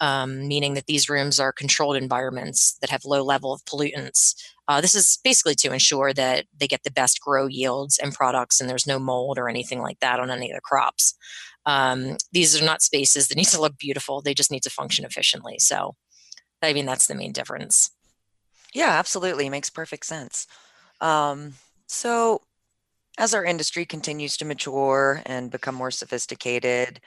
um, 0.00 0.48
meaning 0.48 0.74
that 0.74 0.86
these 0.86 1.08
rooms 1.08 1.38
are 1.38 1.52
controlled 1.52 1.96
environments 1.96 2.76
that 2.80 2.90
have 2.90 3.04
low 3.04 3.22
level 3.22 3.52
of 3.52 3.64
pollutants. 3.64 4.34
Uh, 4.66 4.80
this 4.80 4.94
is 4.94 5.18
basically 5.22 5.54
to 5.54 5.72
ensure 5.72 6.12
that 6.12 6.46
they 6.56 6.66
get 6.66 6.82
the 6.84 6.90
best 6.90 7.20
grow 7.20 7.46
yields 7.46 7.98
and 7.98 8.14
products, 8.14 8.60
and 8.60 8.70
there's 8.70 8.86
no 8.86 8.98
mold 8.98 9.38
or 9.38 9.48
anything 9.48 9.80
like 9.80 10.00
that 10.00 10.18
on 10.18 10.30
any 10.30 10.50
of 10.50 10.56
the 10.56 10.62
crops. 10.62 11.14
Um, 11.66 12.16
these 12.32 12.60
are 12.60 12.64
not 12.64 12.82
spaces 12.82 13.28
that 13.28 13.36
need 13.36 13.48
to 13.48 13.60
look 13.60 13.76
beautiful; 13.76 14.22
they 14.22 14.34
just 14.34 14.50
need 14.50 14.62
to 14.62 14.70
function 14.70 15.04
efficiently. 15.04 15.58
So, 15.58 15.96
I 16.62 16.72
mean, 16.72 16.86
that's 16.86 17.06
the 17.06 17.14
main 17.14 17.32
difference. 17.32 17.90
Yeah, 18.74 18.90
absolutely, 18.90 19.48
makes 19.48 19.70
perfect 19.70 20.06
sense. 20.06 20.46
Um, 21.00 21.54
so, 21.88 22.40
as 23.18 23.34
our 23.34 23.44
industry 23.44 23.84
continues 23.84 24.36
to 24.38 24.44
mature 24.44 25.22
and 25.26 25.50
become 25.50 25.74
more 25.74 25.90
sophisticated, 25.90 27.00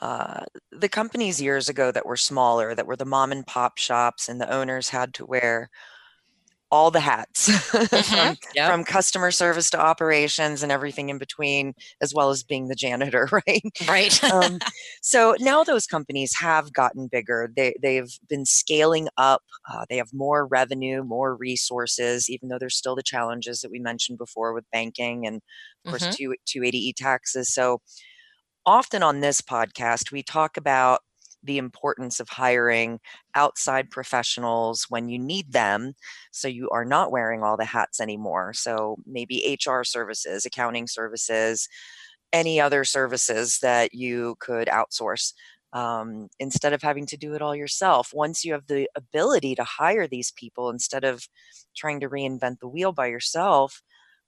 uh, 0.00 0.44
the 0.72 0.88
companies 0.88 1.40
years 1.40 1.68
ago 1.68 1.92
that 1.92 2.06
were 2.06 2.16
smaller, 2.16 2.74
that 2.74 2.86
were 2.86 2.96
the 2.96 3.04
mom 3.04 3.32
and 3.32 3.46
pop 3.46 3.78
shops, 3.78 4.28
and 4.28 4.40
the 4.40 4.52
owners 4.52 4.88
had 4.88 5.14
to 5.14 5.26
wear 5.26 5.70
all 6.70 6.90
the 6.90 7.00
hats 7.00 7.48
mm-hmm. 7.72 8.14
from, 8.14 8.36
yep. 8.54 8.70
from, 8.70 8.84
customer 8.84 9.30
service 9.30 9.70
to 9.70 9.80
operations 9.80 10.62
and 10.62 10.70
everything 10.70 11.08
in 11.08 11.18
between, 11.18 11.74
as 12.00 12.14
well 12.14 12.30
as 12.30 12.42
being 12.44 12.68
the 12.68 12.74
janitor, 12.74 13.28
right? 13.46 13.62
Right. 13.88 14.24
um, 14.24 14.58
so 15.02 15.34
now 15.40 15.64
those 15.64 15.86
companies 15.86 16.32
have 16.38 16.72
gotten 16.72 17.08
bigger. 17.10 17.50
They, 17.54 17.74
they've 17.82 18.12
been 18.28 18.46
scaling 18.46 19.08
up. 19.16 19.42
Uh, 19.70 19.84
they 19.90 19.96
have 19.96 20.12
more 20.14 20.46
revenue, 20.46 21.02
more 21.02 21.34
resources, 21.36 22.30
even 22.30 22.48
though 22.48 22.58
there's 22.58 22.76
still 22.76 22.94
the 22.94 23.02
challenges 23.02 23.60
that 23.60 23.70
we 23.70 23.80
mentioned 23.80 24.18
before 24.18 24.52
with 24.52 24.64
banking 24.70 25.26
and, 25.26 25.42
of 25.84 25.90
course, 25.90 26.06
mm-hmm. 26.06 26.60
280E 26.60 26.94
taxes. 26.94 27.52
So 27.52 27.80
often 28.66 29.02
on 29.02 29.20
this 29.20 29.40
podcast, 29.40 30.12
we 30.12 30.22
talk 30.22 30.56
about 30.56 31.00
the 31.42 31.58
importance 31.58 32.20
of 32.20 32.28
hiring 32.28 33.00
outside 33.34 33.90
professionals 33.90 34.86
when 34.90 35.08
you 35.08 35.18
need 35.18 35.52
them 35.52 35.94
so 36.32 36.48
you 36.48 36.68
are 36.70 36.84
not 36.84 37.10
wearing 37.10 37.42
all 37.42 37.56
the 37.56 37.64
hats 37.64 38.00
anymore. 38.00 38.52
So 38.52 38.96
maybe 39.06 39.58
hr 39.66 39.82
services 39.82 40.44
accounting 40.44 40.86
services 40.86 41.68
any 42.32 42.60
other 42.60 42.84
services 42.84 43.58
that 43.60 43.94
you 43.94 44.36
could 44.40 44.68
outsource 44.68 45.32
um, 45.72 46.28
instead 46.38 46.72
of 46.72 46.82
having 46.82 47.06
to 47.06 47.16
do 47.16 47.34
it 47.34 47.42
all 47.42 47.54
yourself. 47.56 48.10
Once 48.12 48.44
you 48.44 48.52
have 48.52 48.66
the 48.66 48.88
ability 48.96 49.54
to 49.56 49.64
hire 49.64 50.06
these 50.06 50.32
people 50.32 50.70
instead 50.70 51.04
of 51.04 51.28
trying 51.76 52.00
to 52.00 52.08
reinvent 52.08 52.60
the 52.60 52.68
wheel 52.68 52.92
by 52.92 53.06
yourself 53.06 53.82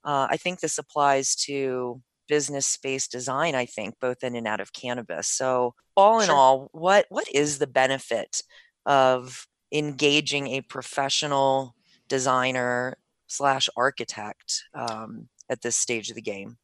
uh, 0.05 0.27
i 0.29 0.37
think 0.37 0.59
this 0.59 0.77
applies 0.77 1.35
to 1.35 2.01
business 2.27 2.67
space 2.67 3.07
design 3.07 3.55
i 3.55 3.65
think 3.65 3.95
both 3.99 4.23
in 4.23 4.35
and 4.35 4.47
out 4.47 4.59
of 4.59 4.73
cannabis. 4.73 5.27
So 5.27 5.75
all 5.95 6.21
in 6.21 6.29
all 6.29 6.69
what 6.71 7.05
what 7.09 7.27
is 7.33 7.59
the 7.59 7.67
benefit 7.67 8.41
of 8.85 9.47
engaging 9.71 10.47
a 10.47 10.61
professional 10.61 11.75
designer 12.07 12.97
slash 13.27 13.69
architect 13.75 14.63
um, 14.73 15.29
at 15.49 15.61
this 15.61 15.75
stage 15.75 16.09
of 16.09 16.15
the 16.15 16.21
game? 16.21 16.57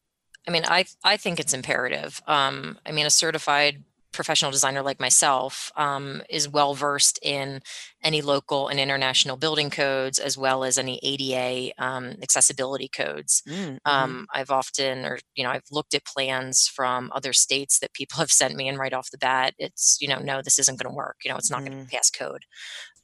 I 0.47 0.51
mean 0.51 0.63
i 0.65 0.85
i 1.03 1.17
think 1.17 1.39
it's 1.39 1.53
imperative. 1.53 2.21
Um, 2.27 2.77
i 2.85 2.91
mean 2.91 3.05
a 3.05 3.11
certified 3.11 3.83
professional 4.11 4.51
designer 4.51 4.81
like 4.81 4.99
myself 4.99 5.71
um, 5.75 6.21
is 6.29 6.49
well 6.49 6.73
versed 6.73 7.19
in 7.21 7.61
any 8.03 8.21
local 8.21 8.67
and 8.67 8.79
international 8.79 9.37
building 9.37 9.69
codes 9.69 10.19
as 10.19 10.37
well 10.37 10.63
as 10.63 10.77
any 10.77 10.99
ADA 11.03 11.73
um, 11.83 12.15
accessibility 12.21 12.87
codes. 12.87 13.43
Mm-hmm. 13.47 13.77
Um, 13.85 14.25
I've 14.33 14.49
often, 14.49 15.05
or 15.05 15.19
you 15.35 15.43
know, 15.43 15.51
I've 15.51 15.65
looked 15.71 15.93
at 15.93 16.05
plans 16.05 16.67
from 16.67 17.11
other 17.13 17.33
states 17.33 17.79
that 17.79 17.93
people 17.93 18.17
have 18.19 18.31
sent 18.31 18.55
me, 18.55 18.67
and 18.67 18.79
right 18.79 18.93
off 18.93 19.11
the 19.11 19.17
bat, 19.17 19.53
it's 19.57 19.97
you 20.01 20.07
know, 20.07 20.19
no, 20.19 20.41
this 20.41 20.59
isn't 20.59 20.79
going 20.79 20.91
to 20.91 20.95
work. 20.95 21.17
You 21.23 21.31
know, 21.31 21.37
it's 21.37 21.51
not 21.51 21.61
mm-hmm. 21.61 21.73
going 21.73 21.85
to 21.85 21.91
pass 21.91 22.09
code. 22.09 22.45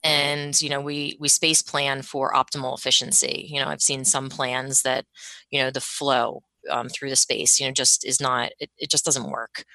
And 0.04 0.60
you 0.62 0.70
know, 0.70 0.82
we 0.82 1.18
we 1.20 1.28
space 1.28 1.62
plan 1.62 2.02
for 2.02 2.32
optimal 2.34 2.78
efficiency. 2.78 3.48
You 3.50 3.62
know, 3.62 3.68
I've 3.68 3.82
seen 3.82 4.06
some 4.06 4.30
plans 4.30 4.84
that, 4.84 5.06
you 5.50 5.60
know, 5.60 5.72
the 5.72 5.82
flow 5.82 6.44
um, 6.70 6.89
through 6.89 7.10
the 7.10 7.15
space, 7.15 7.60
you 7.60 7.65
know, 7.65 7.72
just 7.72 8.06
is 8.06 8.22
not. 8.22 8.52
It, 8.60 8.70
it 8.78 8.89
just 8.89 9.06
doesn't 9.06 9.30
work 9.30 9.65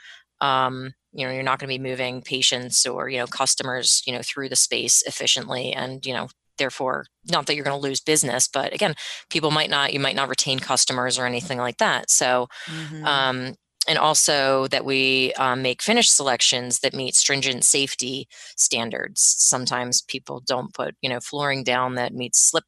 um, 0.40 0.92
you 1.12 1.26
know 1.26 1.32
you're 1.32 1.42
not 1.42 1.58
going 1.58 1.68
to 1.68 1.78
be 1.78 1.90
moving 1.90 2.22
patients 2.22 2.86
or 2.86 3.08
you 3.08 3.18
know 3.18 3.26
customers 3.26 4.02
you 4.06 4.12
know 4.12 4.20
through 4.22 4.48
the 4.48 4.56
space 4.56 5.02
efficiently 5.02 5.72
and 5.72 6.06
you 6.06 6.12
know 6.12 6.28
therefore 6.58 7.06
not 7.30 7.46
that 7.46 7.54
you're 7.54 7.64
going 7.64 7.78
to 7.78 7.88
lose 7.88 8.00
business 8.00 8.46
but 8.46 8.72
again 8.72 8.94
people 9.30 9.50
might 9.50 9.70
not 9.70 9.92
you 9.92 10.00
might 10.00 10.16
not 10.16 10.28
retain 10.28 10.58
customers 10.58 11.18
or 11.18 11.26
anything 11.26 11.58
like 11.58 11.78
that 11.78 12.10
so 12.10 12.46
mm-hmm. 12.66 13.04
um, 13.04 13.54
and 13.88 13.98
also 13.98 14.66
that 14.68 14.84
we 14.84 15.32
um, 15.34 15.62
make 15.62 15.82
finish 15.82 16.10
selections 16.10 16.80
that 16.80 16.94
meet 16.94 17.14
stringent 17.14 17.64
safety 17.64 18.28
standards 18.56 19.20
sometimes 19.38 20.02
people 20.02 20.42
don't 20.46 20.74
put 20.74 20.94
you 21.00 21.08
know 21.08 21.20
flooring 21.20 21.64
down 21.64 21.94
that 21.94 22.14
meets 22.14 22.38
slip 22.38 22.64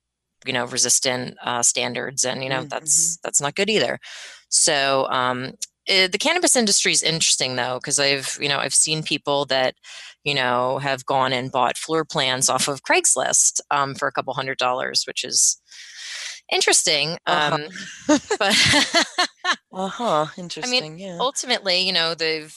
you 0.46 0.52
know 0.52 0.64
resistant 0.64 1.37
uh, 1.42 1.62
standards 1.62 2.24
and 2.24 2.42
you 2.42 2.48
know 2.48 2.61
mm-hmm. 2.61 2.68
that's 2.68 3.18
that's 3.18 3.40
not 3.40 3.54
good 3.54 3.70
either 3.70 3.98
so 4.48 5.06
um, 5.11 5.52
it, 5.87 5.92
eh, 5.92 6.09
the 6.09 6.18
cannabis 6.18 6.57
industry 6.57 6.92
is 6.92 7.03
interesting 7.03 7.57
though 7.57 7.79
because 7.81 7.99
i've 7.99 8.37
you 8.40 8.49
know 8.49 8.59
i've 8.59 8.75
seen 8.75 9.03
people 9.03 9.45
that 9.47 9.75
you 10.25 10.35
know 10.35 10.79
have 10.79 11.05
gone 11.07 11.33
and 11.33 11.53
bought 11.53 11.77
floor 11.77 12.05
plans 12.05 12.49
off 12.49 12.68
of 12.68 12.83
craigslist 12.83 13.61
um, 13.71 13.95
for 13.95 14.09
a 14.09 14.12
couple 14.12 14.33
hundred 14.35 14.59
dollars 14.59 15.05
which 15.07 15.25
is 15.25 15.61
interesting 16.51 17.16
uh-huh. 17.27 17.59
um, 18.09 18.18
but 18.38 19.16
uh-huh 19.73 20.27
interesting 20.37 20.79
i 20.79 20.81
mean 20.81 20.99
yeah. 20.99 21.16
ultimately 21.21 21.81
you 21.81 21.92
know 21.92 22.14
they've 22.14 22.55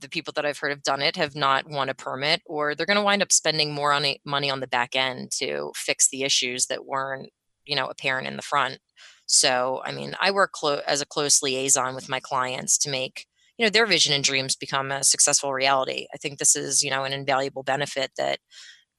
the 0.00 0.08
people 0.08 0.32
that 0.34 0.44
I've 0.44 0.58
heard 0.58 0.70
have 0.70 0.82
done 0.82 1.02
it 1.02 1.16
have 1.16 1.34
not 1.34 1.68
won 1.68 1.88
a 1.88 1.94
permit, 1.94 2.42
or 2.46 2.74
they're 2.74 2.86
going 2.86 2.98
to 2.98 3.02
wind 3.02 3.22
up 3.22 3.32
spending 3.32 3.72
more 3.72 3.92
on 3.92 4.04
money 4.24 4.50
on 4.50 4.60
the 4.60 4.66
back 4.66 4.94
end 4.94 5.30
to 5.38 5.72
fix 5.74 6.08
the 6.08 6.22
issues 6.22 6.66
that 6.66 6.84
weren't, 6.84 7.30
you 7.64 7.76
know, 7.76 7.86
apparent 7.86 8.26
in 8.26 8.36
the 8.36 8.42
front. 8.42 8.78
So, 9.26 9.82
I 9.84 9.92
mean, 9.92 10.14
I 10.20 10.30
work 10.30 10.52
clo- 10.52 10.82
as 10.86 11.00
a 11.00 11.06
close 11.06 11.42
liaison 11.42 11.94
with 11.94 12.08
my 12.08 12.20
clients 12.20 12.78
to 12.78 12.90
make 12.90 13.26
you 13.58 13.64
know 13.64 13.70
their 13.70 13.86
vision 13.86 14.12
and 14.12 14.22
dreams 14.22 14.54
become 14.54 14.92
a 14.92 15.02
successful 15.02 15.52
reality. 15.52 16.06
I 16.12 16.18
think 16.18 16.38
this 16.38 16.56
is 16.56 16.82
you 16.82 16.90
know 16.90 17.04
an 17.04 17.12
invaluable 17.12 17.62
benefit 17.62 18.12
that 18.16 18.38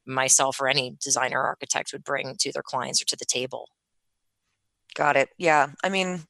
myself 0.06 0.60
or 0.62 0.68
any 0.68 0.98
designer 1.02 1.42
or 1.42 1.48
architect 1.48 1.92
would 1.94 2.04
bring 2.04 2.36
to 2.40 2.52
their 2.52 2.64
clients 2.64 3.02
or 3.02 3.06
to 3.06 3.16
the 3.16 3.26
table. 3.26 3.70
Got 4.96 5.18
it. 5.18 5.30
Yeah. 5.38 5.68
I 5.84 5.90
mean, 5.90 6.22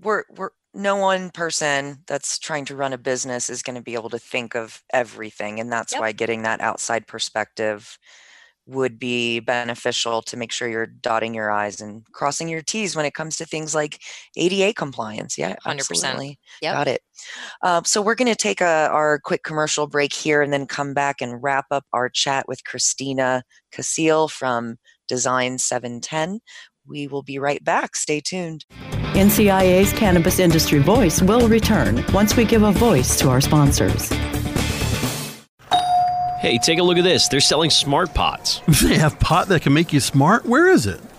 we're 0.00 0.24
we're 0.34 0.50
no 0.72 0.96
one 0.96 1.30
person 1.30 1.98
that's 2.06 2.38
trying 2.38 2.64
to 2.64 2.76
run 2.76 2.92
a 2.92 2.98
business 2.98 3.48
is 3.48 3.62
going 3.62 3.76
to 3.76 3.82
be 3.82 3.94
able 3.94 4.10
to 4.10 4.18
think 4.18 4.56
of 4.56 4.82
everything 4.92 5.60
and 5.60 5.70
that's 5.70 5.92
yep. 5.92 6.00
why 6.00 6.10
getting 6.10 6.42
that 6.42 6.60
outside 6.60 7.06
perspective 7.06 7.96
would 8.66 8.98
be 8.98 9.40
beneficial 9.40 10.22
to 10.22 10.36
make 10.36 10.50
sure 10.50 10.68
you're 10.68 10.86
dotting 10.86 11.34
your 11.34 11.50
I's 11.50 11.80
and 11.80 12.04
crossing 12.12 12.48
your 12.48 12.62
T's 12.62 12.96
when 12.96 13.04
it 13.04 13.14
comes 13.14 13.36
to 13.36 13.44
things 13.44 13.74
like 13.74 14.00
ADA 14.36 14.72
compliance. 14.74 15.36
Yeah, 15.36 15.56
100%. 15.66 15.80
Absolutely. 15.80 16.38
Yep. 16.62 16.74
Got 16.74 16.88
it. 16.88 17.02
Uh, 17.62 17.82
so 17.84 18.00
we're 18.00 18.14
going 18.14 18.28
to 18.28 18.34
take 18.34 18.60
a, 18.60 18.88
our 18.90 19.18
quick 19.18 19.42
commercial 19.42 19.86
break 19.86 20.12
here 20.12 20.40
and 20.40 20.52
then 20.52 20.66
come 20.66 20.94
back 20.94 21.20
and 21.20 21.42
wrap 21.42 21.66
up 21.70 21.84
our 21.92 22.08
chat 22.08 22.48
with 22.48 22.64
Christina 22.64 23.42
Casile 23.72 24.30
from 24.30 24.76
Design 25.08 25.58
710. 25.58 26.40
We 26.86 27.06
will 27.06 27.22
be 27.22 27.38
right 27.38 27.62
back. 27.62 27.96
Stay 27.96 28.20
tuned. 28.20 28.64
NCIA's 29.14 29.92
Cannabis 29.92 30.38
Industry 30.38 30.80
Voice 30.80 31.22
will 31.22 31.48
return 31.48 32.04
once 32.12 32.36
we 32.36 32.44
give 32.44 32.62
a 32.62 32.72
voice 32.72 33.18
to 33.20 33.30
our 33.30 33.40
sponsors. 33.40 34.10
Hey, 36.44 36.58
take 36.58 36.78
a 36.78 36.82
look 36.82 36.98
at 36.98 37.04
this. 37.04 37.28
They're 37.28 37.40
selling 37.40 37.70
smart 37.70 38.12
pots. 38.12 38.60
They 38.82 38.98
have 38.98 39.18
pot 39.18 39.48
that 39.48 39.62
can 39.62 39.72
make 39.72 39.94
you 39.94 40.00
smart? 40.00 40.44
Where 40.44 40.68
is 40.68 40.84
it? 40.84 41.00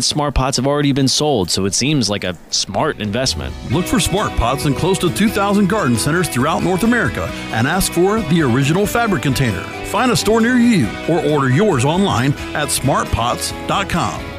smart 0.00 0.34
pots 0.34 0.56
have 0.56 0.66
already 0.66 0.92
been 0.92 1.08
sold, 1.08 1.50
so 1.50 1.66
it 1.66 1.74
seems 1.74 2.08
like 2.08 2.24
a 2.24 2.38
smart 2.48 3.00
investment. 3.00 3.54
Look 3.70 3.84
for 3.84 4.00
smart 4.00 4.30
pots 4.38 4.64
in 4.64 4.74
close 4.74 4.98
to 5.00 5.12
2,000 5.12 5.68
garden 5.68 5.98
centers 5.98 6.28
throughout 6.28 6.62
North 6.62 6.84
America 6.84 7.28
and 7.52 7.66
ask 7.66 7.92
for 7.92 8.22
the 8.22 8.40
original 8.40 8.86
fabric 8.86 9.22
container. 9.22 9.62
Find 9.86 10.10
a 10.10 10.16
store 10.16 10.40
near 10.40 10.56
you 10.56 10.88
or 11.10 11.20
order 11.26 11.50
yours 11.50 11.84
online 11.84 12.32
at 12.54 12.68
smartpots.com. 12.68 14.32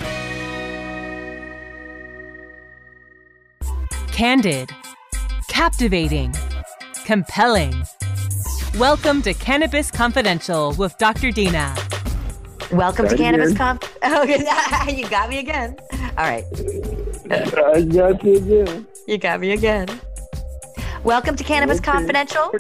Candid, 4.12 4.72
captivating, 5.50 6.34
compelling. 7.06 7.84
Welcome 8.80 9.22
to 9.22 9.34
Cannabis 9.36 9.92
Confidential 9.92 10.74
with 10.74 10.98
Dr. 10.98 11.30
Dina. 11.32 11.76
Welcome 12.74 13.08
to 13.08 13.16
Cannabis 13.16 13.56
Conf. 13.56 13.98
Oh, 14.04 14.24
you 14.88 15.08
got 15.08 15.30
me 15.30 15.38
again. 15.38 15.78
All 16.18 16.26
right. 16.26 16.44
I 17.30 17.82
got 17.84 18.24
you 18.24 18.36
again. 18.38 18.88
You 19.08 19.18
got 19.20 19.40
me 19.40 19.52
again. 19.52 19.88
Welcome 21.04 21.36
to 21.36 21.44
Cannabis 21.44 21.78
okay. 21.78 21.92
Confidential. 21.92 22.52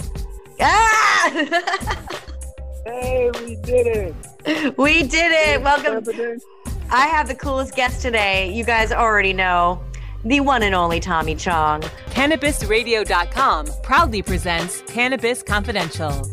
Ah! 0.61 1.31
hey, 2.85 3.31
we 3.39 3.55
did 3.55 4.13
it. 4.45 4.77
We 4.77 5.01
did 5.01 5.31
it. 5.31 5.61
Welcome. 5.63 6.05
I 6.91 7.07
have 7.07 7.27
the 7.27 7.35
coolest 7.35 7.75
guest 7.75 8.03
today. 8.03 8.53
You 8.53 8.63
guys 8.63 8.91
already 8.91 9.33
know 9.33 9.83
the 10.25 10.41
one 10.41 10.61
and 10.61 10.75
only 10.75 10.99
Tommy 10.99 11.33
Chong. 11.35 11.81
CannabisRadio.com 12.11 13.67
proudly 13.81 14.21
presents 14.21 14.83
Cannabis 14.83 15.41
Confidential. 15.41 16.32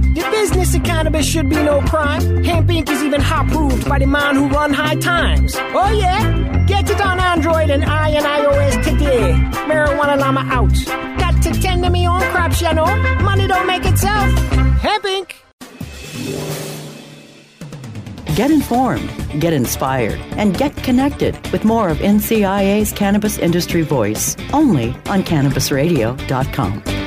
The 0.13 0.27
business 0.29 0.75
of 0.75 0.83
cannabis 0.83 1.25
should 1.25 1.49
be 1.49 1.55
no 1.55 1.79
crime. 1.83 2.43
Hemp 2.43 2.69
Inc. 2.69 2.89
is 2.89 3.01
even 3.01 3.21
hot 3.21 3.47
proved 3.47 3.87
by 3.87 3.97
the 3.97 4.07
man 4.07 4.35
who 4.35 4.49
run 4.49 4.73
high 4.73 4.95
times. 4.95 5.55
Oh 5.55 5.89
yeah? 5.97 6.65
Get 6.67 6.89
it 6.89 6.99
on 6.99 7.17
Android 7.17 7.69
and 7.69 7.85
I 7.85 8.09
and 8.09 8.25
iOS 8.25 8.83
today. 8.83 9.31
Marijuana 9.69 10.19
Llama 10.19 10.41
out. 10.51 11.17
Got 11.17 11.41
to 11.43 11.51
tend 11.61 11.83
to 11.85 11.89
me 11.89 12.05
own 12.09 12.19
crops, 12.33 12.61
you 12.61 12.73
know. 12.73 12.93
Money 13.21 13.47
don't 13.47 13.65
make 13.65 13.85
itself. 13.85 14.29
Hemp 14.81 15.05
Inc. 15.05 15.31
Get 18.35 18.51
informed, 18.51 19.09
get 19.39 19.53
inspired, 19.53 20.19
and 20.35 20.57
get 20.57 20.75
connected 20.83 21.35
with 21.51 21.63
more 21.63 21.87
of 21.87 21.99
NCIA's 21.99 22.91
Cannabis 22.91 23.37
Industry 23.37 23.81
Voice 23.81 24.35
only 24.51 24.89
on 25.07 25.23
CannabisRadio.com. 25.23 27.00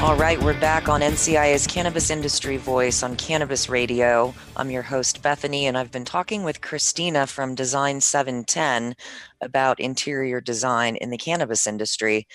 All 0.00 0.14
right, 0.16 0.40
we're 0.40 0.58
back 0.60 0.88
on 0.88 1.00
NCI's 1.00 1.66
Cannabis 1.66 2.08
Industry 2.08 2.56
Voice 2.56 3.02
on 3.02 3.16
Cannabis 3.16 3.68
Radio. 3.68 4.32
I'm 4.56 4.70
your 4.70 4.82
host, 4.82 5.22
Bethany, 5.22 5.66
and 5.66 5.76
I've 5.76 5.90
been 5.90 6.04
talking 6.04 6.44
with 6.44 6.60
Christina 6.60 7.26
from 7.26 7.56
Design 7.56 8.00
710 8.00 8.94
about 9.40 9.80
interior 9.80 10.40
design 10.40 10.94
in 10.94 11.10
the 11.10 11.18
cannabis 11.18 11.66
industry. 11.66 12.28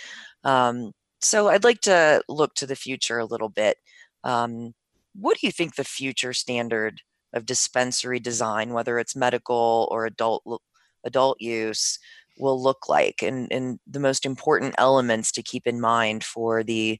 Um, 0.43 0.91
So 1.21 1.47
I'd 1.47 1.63
like 1.63 1.79
to 1.81 2.21
look 2.27 2.53
to 2.55 2.67
the 2.67 2.75
future 2.75 3.17
a 3.17 3.25
little 3.25 3.47
bit. 3.47 3.77
Um, 4.25 4.73
what 5.15 5.37
do 5.39 5.47
you 5.47 5.51
think 5.53 5.75
the 5.75 5.85
future 5.85 6.33
standard 6.33 7.01
of 7.31 7.45
dispensary 7.45 8.19
design, 8.19 8.73
whether 8.73 8.99
it's 8.99 9.15
medical 9.15 9.87
or 9.89 10.05
adult 10.05 10.43
adult 11.05 11.39
use, 11.39 11.97
will 12.37 12.61
look 12.61 12.89
like, 12.89 13.21
and, 13.21 13.47
and 13.51 13.79
the 13.87 13.99
most 13.99 14.25
important 14.25 14.75
elements 14.77 15.31
to 15.31 15.43
keep 15.43 15.65
in 15.65 15.79
mind 15.79 16.23
for 16.23 16.63
the, 16.63 16.99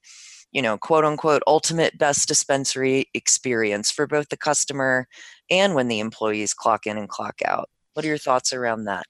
you 0.54 0.62
know, 0.62 0.78
quote 0.78 1.04
unquote 1.04 1.44
ultimate 1.48 1.98
best 1.98 2.28
dispensary 2.28 3.10
experience 3.14 3.92
for 3.92 4.08
both 4.08 4.30
the 4.30 4.38
customer 4.38 5.08
and 5.50 5.76
when 5.76 5.88
the 5.88 6.00
employees 6.00 6.54
clock 6.54 6.86
in 6.86 6.98
and 6.98 7.10
clock 7.10 7.42
out. 7.44 7.70
What 7.94 8.06
are 8.06 8.08
your 8.08 8.18
thoughts 8.18 8.54
around 8.54 8.86
that? 8.86 9.06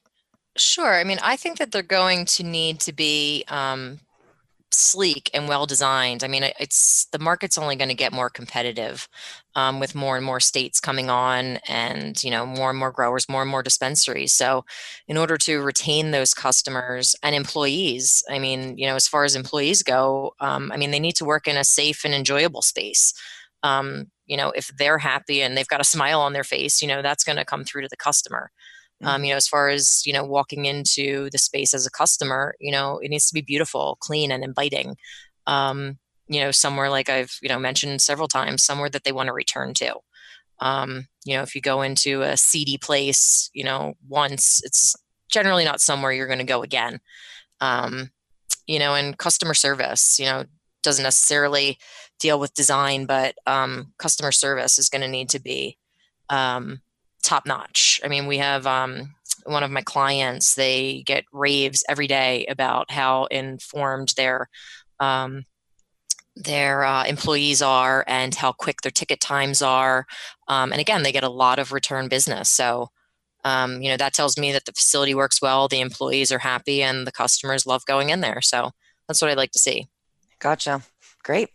Sure. 0.58 0.93
I 0.93 1.03
mean, 1.03 1.19
I 1.21 1.36
think 1.36 1.58
that 1.58 1.71
they're 1.71 1.84
going 1.84 2.25
to 2.25 2.43
need 2.43 2.79
to 2.82 2.93
be 2.93 3.43
um, 3.47 3.99
sleek 4.73 5.29
and 5.33 5.47
well 5.47 5.65
designed. 5.65 6.23
I 6.23 6.27
mean, 6.27 6.43
it's 6.59 7.05
the 7.12 7.19
market's 7.19 7.57
only 7.57 7.75
going 7.75 7.89
to 7.89 7.95
get 7.95 8.13
more 8.13 8.29
competitive 8.29 9.07
um, 9.55 9.79
with 9.79 9.95
more 9.95 10.17
and 10.17 10.25
more 10.25 10.39
states 10.39 10.79
coming 10.79 11.09
on, 11.09 11.57
and 11.67 12.21
you 12.23 12.31
know, 12.31 12.45
more 12.45 12.69
and 12.69 12.79
more 12.79 12.91
growers, 12.91 13.29
more 13.29 13.41
and 13.41 13.51
more 13.51 13.63
dispensaries. 13.63 14.33
So, 14.33 14.65
in 15.07 15.17
order 15.17 15.38
to 15.38 15.62
retain 15.62 16.12
those 16.12 16.33
customers 16.33 17.15
and 17.23 17.36
employees, 17.36 18.23
I 18.29 18.39
mean, 18.39 18.77
you 18.77 18.88
know, 18.88 18.95
as 18.95 19.07
far 19.07 19.23
as 19.23 19.36
employees 19.36 19.83
go, 19.83 20.33
um, 20.39 20.71
I 20.71 20.77
mean, 20.77 20.91
they 20.91 20.99
need 20.99 21.15
to 21.17 21.25
work 21.25 21.47
in 21.47 21.57
a 21.57 21.63
safe 21.63 22.03
and 22.05 22.13
enjoyable 22.13 22.62
space. 22.62 23.13
Um, 23.63 24.07
you 24.25 24.38
know, 24.38 24.51
if 24.51 24.69
they're 24.77 24.97
happy 24.99 25.41
and 25.41 25.57
they've 25.57 25.67
got 25.67 25.81
a 25.81 25.86
smile 25.86 26.21
on 26.21 26.33
their 26.33 26.43
face, 26.43 26.81
you 26.81 26.88
know, 26.88 27.01
that's 27.01 27.23
going 27.23 27.38
to 27.38 27.45
come 27.45 27.63
through 27.63 27.83
to 27.83 27.88
the 27.89 27.97
customer. 27.97 28.51
Um, 29.03 29.15
mm-hmm. 29.15 29.23
you 29.25 29.31
know, 29.31 29.37
as 29.37 29.47
far 29.47 29.69
as 29.69 30.05
you 30.05 30.13
know, 30.13 30.23
walking 30.23 30.65
into 30.65 31.29
the 31.31 31.37
space 31.37 31.73
as 31.73 31.85
a 31.85 31.91
customer, 31.91 32.55
you 32.59 32.71
know, 32.71 32.99
it 32.99 33.09
needs 33.09 33.27
to 33.27 33.33
be 33.33 33.41
beautiful, 33.41 33.97
clean, 33.99 34.31
and 34.31 34.43
inviting. 34.43 34.95
Um, 35.47 35.99
you 36.27 36.41
know, 36.41 36.51
somewhere 36.51 36.89
like 36.89 37.09
I've 37.09 37.37
you 37.41 37.49
know 37.49 37.59
mentioned 37.59 38.01
several 38.01 38.27
times, 38.27 38.63
somewhere 38.63 38.89
that 38.89 39.03
they 39.03 39.11
want 39.11 39.27
to 39.27 39.33
return 39.33 39.73
to. 39.75 39.95
Um, 40.59 41.07
you 41.25 41.35
know, 41.35 41.43
if 41.43 41.55
you 41.55 41.61
go 41.61 41.81
into 41.81 42.21
a 42.21 42.37
seedy 42.37 42.77
place, 42.77 43.49
you 43.53 43.63
know, 43.63 43.95
once, 44.07 44.61
it's 44.63 44.95
generally 45.29 45.65
not 45.65 45.81
somewhere 45.81 46.11
you're 46.11 46.27
going 46.27 46.39
to 46.39 46.45
go 46.45 46.63
again. 46.63 46.99
Um, 47.59 48.11
you 48.67 48.79
know, 48.79 48.95
and 48.95 49.17
customer 49.17 49.53
service, 49.53 50.19
you 50.19 50.25
know, 50.25 50.45
doesn't 50.83 51.03
necessarily 51.03 51.77
deal 52.19 52.39
with 52.39 52.53
design, 52.53 53.05
but 53.05 53.35
um, 53.47 53.93
customer 53.97 54.31
service 54.31 54.77
is 54.77 54.89
going 54.89 55.01
to 55.01 55.07
need 55.07 55.29
to 55.29 55.39
be 55.39 55.77
um, 56.29 56.81
top 57.23 57.45
notch. 57.45 57.99
I 58.03 58.07
mean, 58.07 58.27
we 58.27 58.38
have 58.38 58.67
um, 58.67 59.15
one 59.45 59.63
of 59.63 59.71
my 59.71 59.81
clients, 59.81 60.55
they 60.55 61.03
get 61.05 61.25
raves 61.31 61.83
every 61.89 62.07
day 62.07 62.45
about 62.47 62.91
how 62.91 63.25
informed 63.25 64.13
their 64.15 64.49
um, 64.99 65.45
their 66.36 66.83
uh, 66.83 67.05
employees 67.05 67.62
are 67.62 68.03
and 68.07 68.33
how 68.33 68.51
quick 68.51 68.81
their 68.81 68.91
ticket 68.91 69.19
times 69.19 69.62
are. 69.62 70.05
Um, 70.47 70.71
and 70.71 70.81
again, 70.81 71.03
they 71.03 71.12
get 71.12 71.23
a 71.23 71.29
lot 71.29 71.59
of 71.59 71.71
return 71.71 72.07
business. 72.07 72.49
So, 72.49 72.89
um, 73.43 73.81
you 73.81 73.89
know, 73.89 73.97
that 73.97 74.13
tells 74.13 74.38
me 74.38 74.51
that 74.51 74.65
the 74.65 74.71
facility 74.71 75.13
works 75.13 75.41
well, 75.41 75.67
the 75.67 75.81
employees 75.81 76.31
are 76.31 76.39
happy, 76.39 76.81
and 76.81 77.05
the 77.05 77.12
customers 77.12 77.67
love 77.67 77.86
going 77.86 78.09
in 78.09 78.21
there. 78.21 78.41
So 78.41 78.71
that's 79.07 79.21
what 79.21 79.29
I'd 79.29 79.38
like 79.38 79.51
to 79.51 79.59
see. 79.59 79.88
Gotcha. 80.39 80.81
Great. 81.23 81.49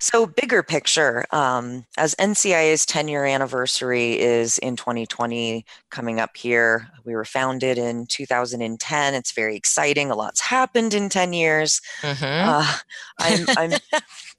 So, 0.00 0.26
bigger 0.26 0.64
picture, 0.64 1.24
um, 1.30 1.86
as 1.96 2.16
NCIA's 2.16 2.84
10 2.84 3.06
year 3.06 3.24
anniversary 3.24 4.18
is 4.18 4.58
in 4.58 4.74
2020 4.74 5.64
coming 5.90 6.18
up 6.18 6.36
here, 6.36 6.88
we 7.04 7.14
were 7.14 7.24
founded 7.24 7.78
in 7.78 8.06
2010. 8.06 9.14
It's 9.14 9.30
very 9.30 9.54
exciting. 9.54 10.10
A 10.10 10.16
lot's 10.16 10.40
happened 10.40 10.92
in 10.92 11.08
10 11.08 11.32
years. 11.32 11.80
Mm-hmm. 12.00 12.48
Uh, 12.48 12.76
I'm, 13.20 13.46
I'm 13.56 13.80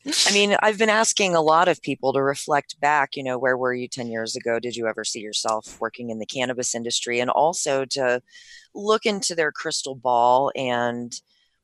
I 0.06 0.34
mean, 0.34 0.58
I've 0.62 0.78
been 0.78 0.89
asking 0.89 1.34
a 1.34 1.41
lot 1.41 1.69
of 1.69 1.82
people 1.82 2.12
to 2.12 2.22
reflect 2.22 2.80
back, 2.82 3.15
you 3.15 3.24
know, 3.24 3.38
where 3.38 3.56
were 3.56 3.74
you 3.74 3.88
10 3.88 4.08
years 4.08 4.36
ago? 4.36 4.60
Did 4.60 4.76
you 4.76 4.88
ever 4.88 5.06
see 5.06 5.22
yourself 5.22 5.78
working 5.80 6.10
in 6.10 6.19
the 6.19 6.26
cannabis 6.26 6.76
industry? 6.76 7.22
And 7.22 7.30
also 7.30 7.86
to 7.86 8.22
look 8.76 9.06
into 9.06 9.34
their 9.34 9.54
crystal 9.54 9.96
ball 9.96 10.52
and 10.58 11.17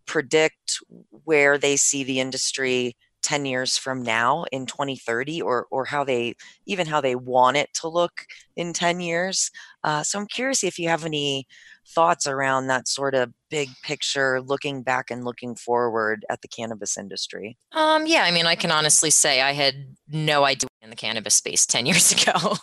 predict 0.05 0.79
where 1.25 1.57
they 1.57 1.75
see 1.75 2.03
the 2.03 2.21
industry 2.21 2.95
10 3.21 3.45
years 3.45 3.77
from 3.77 4.01
now 4.03 4.45
in 4.51 4.65
2030 4.65 5.41
or 5.41 5.67
or 5.71 5.85
how 5.85 6.03
they 6.03 6.35
even 6.65 6.87
how 6.87 7.01
they 7.01 7.15
want 7.15 7.57
it 7.57 7.69
to 7.73 7.87
look 7.87 8.25
in 8.55 8.73
10 8.73 8.99
years 8.99 9.51
uh, 9.83 10.03
so 10.03 10.19
i'm 10.19 10.27
curious 10.27 10.63
if 10.63 10.79
you 10.79 10.89
have 10.89 11.05
any 11.05 11.47
thoughts 11.87 12.27
around 12.27 12.67
that 12.67 12.87
sort 12.87 13.15
of 13.15 13.31
big 13.49 13.69
picture 13.83 14.41
looking 14.41 14.83
back 14.83 15.09
and 15.09 15.25
looking 15.25 15.55
forward 15.55 16.23
at 16.29 16.41
the 16.41 16.47
cannabis 16.47 16.97
industry. 16.97 17.57
Um, 17.71 18.05
yeah 18.05 18.23
i 18.23 18.31
mean 18.31 18.45
i 18.45 18.55
can 18.55 18.71
honestly 18.71 19.09
say 19.09 19.41
i 19.41 19.53
had 19.53 19.95
no 20.07 20.43
idea 20.43 20.67
in 20.81 20.89
the 20.91 20.95
cannabis 20.95 21.35
space 21.35 21.65
10 21.65 21.85
years 21.87 22.11
ago. 22.11 22.55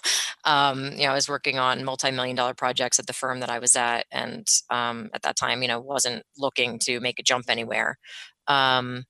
Um, 0.44 0.92
you 0.92 1.04
know 1.04 1.10
i 1.10 1.14
was 1.14 1.28
working 1.28 1.58
on 1.58 1.84
multi-million 1.84 2.36
dollar 2.36 2.54
projects 2.54 2.98
at 2.98 3.06
the 3.06 3.12
firm 3.12 3.40
that 3.40 3.50
i 3.50 3.58
was 3.58 3.74
at 3.76 4.06
and 4.12 4.46
um, 4.70 5.10
at 5.12 5.22
that 5.22 5.36
time 5.36 5.62
you 5.62 5.68
know 5.68 5.80
wasn't 5.80 6.22
looking 6.38 6.78
to 6.80 7.00
make 7.00 7.18
a 7.18 7.22
jump 7.22 7.46
anywhere. 7.48 7.98
Um, 8.46 9.04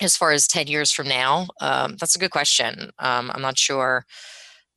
as 0.00 0.16
far 0.16 0.32
as 0.32 0.46
10 0.46 0.66
years 0.66 0.92
from 0.92 1.08
now? 1.08 1.48
Um, 1.60 1.96
that's 1.98 2.16
a 2.16 2.18
good 2.18 2.30
question. 2.30 2.90
Um, 2.98 3.30
i'm 3.34 3.42
not 3.42 3.58
sure 3.58 4.04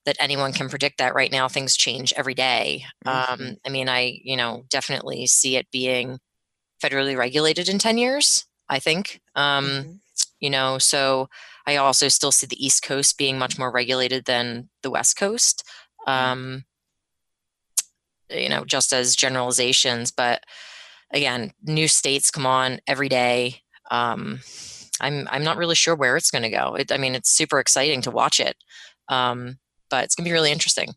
that 0.05 0.17
anyone 0.19 0.53
can 0.53 0.69
predict 0.69 0.97
that 0.97 1.13
right 1.13 1.32
now. 1.32 1.47
Things 1.47 1.75
change 1.75 2.13
every 2.15 2.34
day. 2.34 2.86
Mm-hmm. 3.05 3.34
um, 3.34 3.58
i 3.65 3.69
mean 3.69 3.89
i 3.89 4.19
you 4.23 4.38
know 4.38 4.63
definitely 4.69 5.27
see 5.27 5.55
it 5.55 5.69
being 5.71 6.19
federally 6.84 7.17
regulated 7.17 7.67
in 7.69 7.79
10 7.79 7.97
years 7.97 8.45
i 8.69 8.79
think. 8.79 9.21
Um, 9.36 9.65
mm-hmm. 9.65 9.91
you 10.39 10.49
know 10.49 10.77
so 10.77 11.29
i 11.67 11.75
also 11.75 12.08
still 12.08 12.32
see 12.32 12.47
the 12.47 12.63
east 12.65 12.84
coast 12.84 13.17
being 13.17 13.38
much 13.38 13.58
more 13.58 13.71
regulated 13.71 14.25
than 14.25 14.69
the 14.84 14.91
west 14.91 15.17
coast. 15.17 15.63
Mm-hmm. 16.08 16.32
um, 16.32 16.65
you 18.29 18.49
know 18.49 18.63
just 18.63 18.93
as 18.93 19.15
generalizations 19.15 20.12
but 20.12 20.43
again 21.12 21.51
new 21.63 21.88
states 21.88 22.32
come 22.32 22.45
on 22.45 22.79
every 22.88 23.10
day. 23.10 23.62
Um, 23.91 24.41
I'm 25.01 25.27
I'm 25.31 25.43
not 25.43 25.57
really 25.57 25.75
sure 25.75 25.95
where 25.95 26.17
it's 26.17 26.31
going 26.31 26.43
to 26.43 26.49
go. 26.49 26.75
It, 26.75 26.91
I 26.91 26.97
mean, 26.97 27.15
it's 27.15 27.31
super 27.31 27.59
exciting 27.59 28.01
to 28.03 28.12
watch 28.12 28.39
it, 28.39 28.55
um, 29.07 29.57
but 29.89 30.03
it's 30.03 30.15
going 30.15 30.25
to 30.25 30.29
be 30.29 30.33
really 30.33 30.51
interesting. 30.51 30.93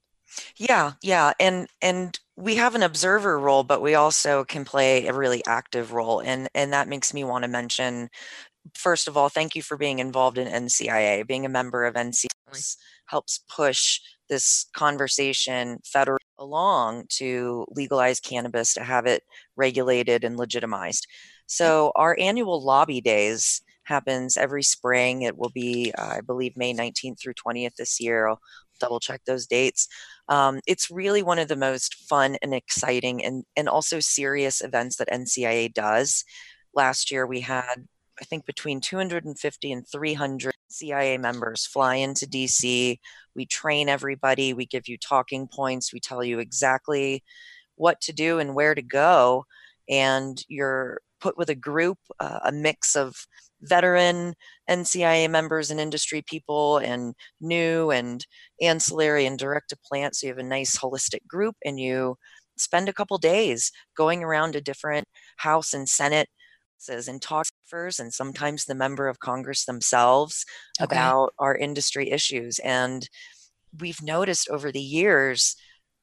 Yeah, 0.57 0.93
yeah, 1.03 1.33
and 1.41 1.69
and 1.83 2.19
we 2.37 2.57
have 2.57 2.75
an 2.75 2.83
observer 2.83 3.38
role, 3.38 3.65
but 3.65 3.83
we 3.83 3.95
also 3.95 4.45
can 4.45 4.65
play 4.65 5.07
a 5.07 5.12
really 5.12 5.45
active 5.47 5.93
role, 5.93 6.21
and 6.21 6.49
and 6.55 6.73
that 6.73 6.88
makes 6.88 7.12
me 7.15 7.25
want 7.25 7.45
to 7.45 7.49
mention. 7.49 8.09
First 8.75 9.09
of 9.09 9.17
all, 9.17 9.29
thank 9.29 9.57
you 9.57 9.62
for 9.62 9.77
being 9.77 9.99
involved 9.99 10.38
in 10.38 10.49
NCIA. 10.49 11.27
Being 11.27 11.45
a 11.47 11.49
member 11.49 11.85
of 11.85 11.95
NCIA 11.95 12.77
helps 13.07 13.41
push 13.49 14.01
this 14.29 14.67
conversation 14.75 15.79
federal 15.85 16.19
along 16.38 17.05
to 17.09 17.67
legalize 17.71 18.21
cannabis, 18.21 18.75
to 18.75 18.83
have 18.85 19.07
it 19.07 19.23
regulated 19.57 20.25
and 20.25 20.37
legitimized. 20.37 21.07
So 21.47 21.93
our 21.97 22.17
annual 22.19 22.65
lobby 22.65 23.01
days 23.01 23.62
happens 23.85 24.37
every 24.37 24.62
spring. 24.62 25.23
It 25.23 25.37
will 25.37 25.51
be, 25.51 25.92
uh, 25.99 26.14
I 26.16 26.21
believe, 26.21 26.57
May 26.57 26.75
19th 26.75 27.21
through 27.21 27.35
20th 27.35 27.75
this 27.77 28.01
year. 28.01 28.29
I'll 28.29 28.40
double 28.81 29.01
check 29.01 29.23
those 29.25 29.47
dates. 29.47 29.88
Um, 30.29 30.61
it's 30.66 30.90
really 30.90 31.23
one 31.23 31.38
of 31.38 31.49
the 31.49 31.57
most 31.57 31.95
fun 32.09 32.37
and 32.42 32.55
exciting 32.55 33.25
and, 33.25 33.45
and 33.57 33.68
also 33.68 34.01
serious 34.01 34.61
events 34.61 34.97
that 34.97 35.09
NCIA 35.11 35.73
does. 35.73 36.25
Last 36.75 37.11
year, 37.11 37.27
we 37.27 37.40
had, 37.40 37.87
I 38.21 38.25
think, 38.25 38.47
between 38.47 38.81
250 38.81 39.73
and 39.73 39.87
300 39.87 40.55
CIA 40.68 41.18
members 41.18 41.66
fly 41.66 41.97
into 41.97 42.27
DC. 42.27 42.99
We 43.35 43.47
train 43.47 43.88
everybody, 43.88 44.53
we 44.53 44.66
give 44.66 44.88
you 44.88 44.97
talking 44.99 45.49
points, 45.49 45.92
we 45.92 46.01
tell 46.01 46.25
you 46.25 46.38
exactly 46.38 47.23
what 47.77 48.01
to 48.03 48.12
do 48.12 48.38
and 48.38 48.55
where 48.55 48.75
to 48.75 48.83
go. 48.83 49.45
And 49.88 50.42
you're 50.49 51.01
put 51.21 51.38
with 51.38 51.51
a 51.51 51.55
group, 51.55 51.99
uh, 52.21 52.40
a 52.45 52.53
mix 52.53 52.97
of 52.97 53.27
veteran 53.62 54.35
NCIA 54.68 55.31
members 55.31 55.70
and 55.70 55.81
industry 55.81 56.22
people 56.27 56.79
and 56.79 57.14
new 57.40 57.90
and 57.90 58.27
ancillary 58.61 59.27
and 59.27 59.38
direct 59.38 59.70
to 59.70 59.77
plant. 59.77 60.16
So 60.16 60.27
you 60.27 60.33
have 60.33 60.38
a 60.38 60.42
nice 60.42 60.77
holistic 60.77 61.27
group 61.27 61.57
and 61.64 61.79
you 61.79 62.16
spend 62.57 62.88
a 62.88 62.92
couple 62.92 63.18
days 63.18 63.72
going 63.96 64.22
around 64.22 64.53
to 64.53 64.61
different 64.61 65.07
House 65.37 65.72
and 65.72 65.88
Senate 65.88 66.29
and 66.88 67.22
talk 67.22 67.46
and 67.72 68.12
sometimes 68.12 68.64
the 68.64 68.75
member 68.75 69.09
of 69.09 69.20
Congress 69.20 69.64
themselves 69.64 70.44
okay. 70.81 70.94
about 70.94 71.33
our 71.38 71.57
industry 71.57 72.11
issues. 72.11 72.59
And 72.59 73.09
we've 73.81 74.03
noticed 74.03 74.48
over 74.51 74.70
the 74.70 74.81
years 74.81 75.57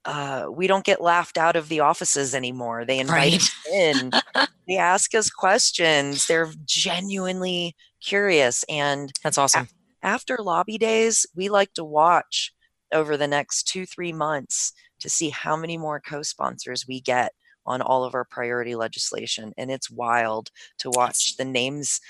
uh, 0.09 0.47
we 0.49 0.65
don't 0.65 0.83
get 0.83 1.01
laughed 1.01 1.37
out 1.37 1.55
of 1.55 1.69
the 1.69 1.81
offices 1.81 2.33
anymore. 2.33 2.83
They 2.83 2.97
invite 2.97 3.13
right. 3.15 3.35
us 3.35 3.67
in. 3.71 4.11
they 4.67 4.75
ask 4.75 5.13
us 5.13 5.29
questions. 5.29 6.25
They're 6.25 6.51
genuinely 6.65 7.75
curious. 8.01 8.65
And 8.67 9.13
that's 9.23 9.37
awesome. 9.37 9.67
A- 10.01 10.05
after 10.07 10.39
lobby 10.39 10.79
days, 10.79 11.27
we 11.35 11.47
like 11.47 11.75
to 11.75 11.83
watch 11.83 12.51
over 12.91 13.17
the 13.17 13.27
next 13.27 13.67
two, 13.67 13.85
three 13.85 14.11
months 14.11 14.73
to 14.99 15.11
see 15.11 15.29
how 15.29 15.55
many 15.55 15.77
more 15.77 15.99
co 15.99 16.23
sponsors 16.23 16.87
we 16.87 17.01
get 17.01 17.33
on 17.67 17.79
all 17.79 18.03
of 18.03 18.15
our 18.15 18.25
priority 18.25 18.73
legislation. 18.73 19.53
And 19.57 19.69
it's 19.69 19.91
wild 19.91 20.49
to 20.79 20.89
watch 20.89 21.37
the 21.37 21.45
names 21.45 22.01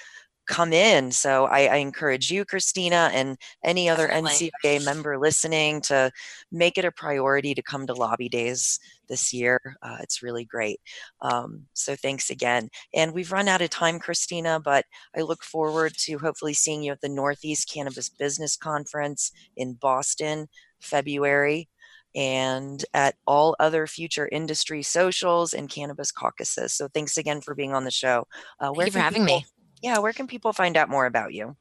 come 0.49 0.73
in. 0.73 1.11
So 1.11 1.45
I, 1.45 1.65
I, 1.65 1.75
encourage 1.75 2.31
you, 2.31 2.43
Christina, 2.43 3.11
and 3.13 3.37
any 3.63 3.87
other 3.87 4.07
Definitely. 4.07 4.51
NCIA 4.65 4.83
member 4.83 5.19
listening 5.19 5.79
to 5.81 6.11
make 6.51 6.79
it 6.79 6.85
a 6.85 6.91
priority 6.91 7.53
to 7.53 7.61
come 7.61 7.85
to 7.85 7.93
lobby 7.93 8.27
days 8.29 8.79
this 9.07 9.31
year. 9.31 9.77
Uh, 9.83 9.97
it's 10.01 10.23
really 10.23 10.43
great. 10.43 10.81
Um, 11.21 11.65
so 11.73 11.95
thanks 11.95 12.31
again. 12.31 12.69
And 12.95 13.13
we've 13.13 13.31
run 13.31 13.47
out 13.47 13.61
of 13.61 13.69
time, 13.69 13.99
Christina, 13.99 14.59
but 14.59 14.85
I 15.15 15.21
look 15.21 15.43
forward 15.43 15.93
to 15.99 16.17
hopefully 16.17 16.55
seeing 16.55 16.81
you 16.81 16.93
at 16.93 17.01
the 17.01 17.09
Northeast 17.09 17.71
Cannabis 17.71 18.09
Business 18.09 18.57
Conference 18.57 19.31
in 19.55 19.75
Boston, 19.75 20.47
February 20.81 21.69
and 22.15 22.83
at 22.95 23.13
all 23.27 23.55
other 23.59 23.85
future 23.85 24.27
industry 24.31 24.81
socials 24.81 25.53
and 25.53 25.69
cannabis 25.69 26.11
caucuses. 26.11 26.73
So 26.73 26.87
thanks 26.87 27.19
again 27.19 27.39
for 27.39 27.53
being 27.53 27.75
on 27.75 27.83
the 27.83 27.91
show. 27.91 28.25
Uh, 28.59 28.73
Thank 28.73 28.87
you 28.87 28.91
for 28.93 28.99
having 28.99 29.25
me. 29.25 29.45
Yeah, 29.81 29.99
where 29.99 30.13
can 30.13 30.27
people 30.27 30.53
find 30.53 30.77
out 30.77 30.89
more 30.89 31.05
about 31.05 31.33
you? 31.33 31.55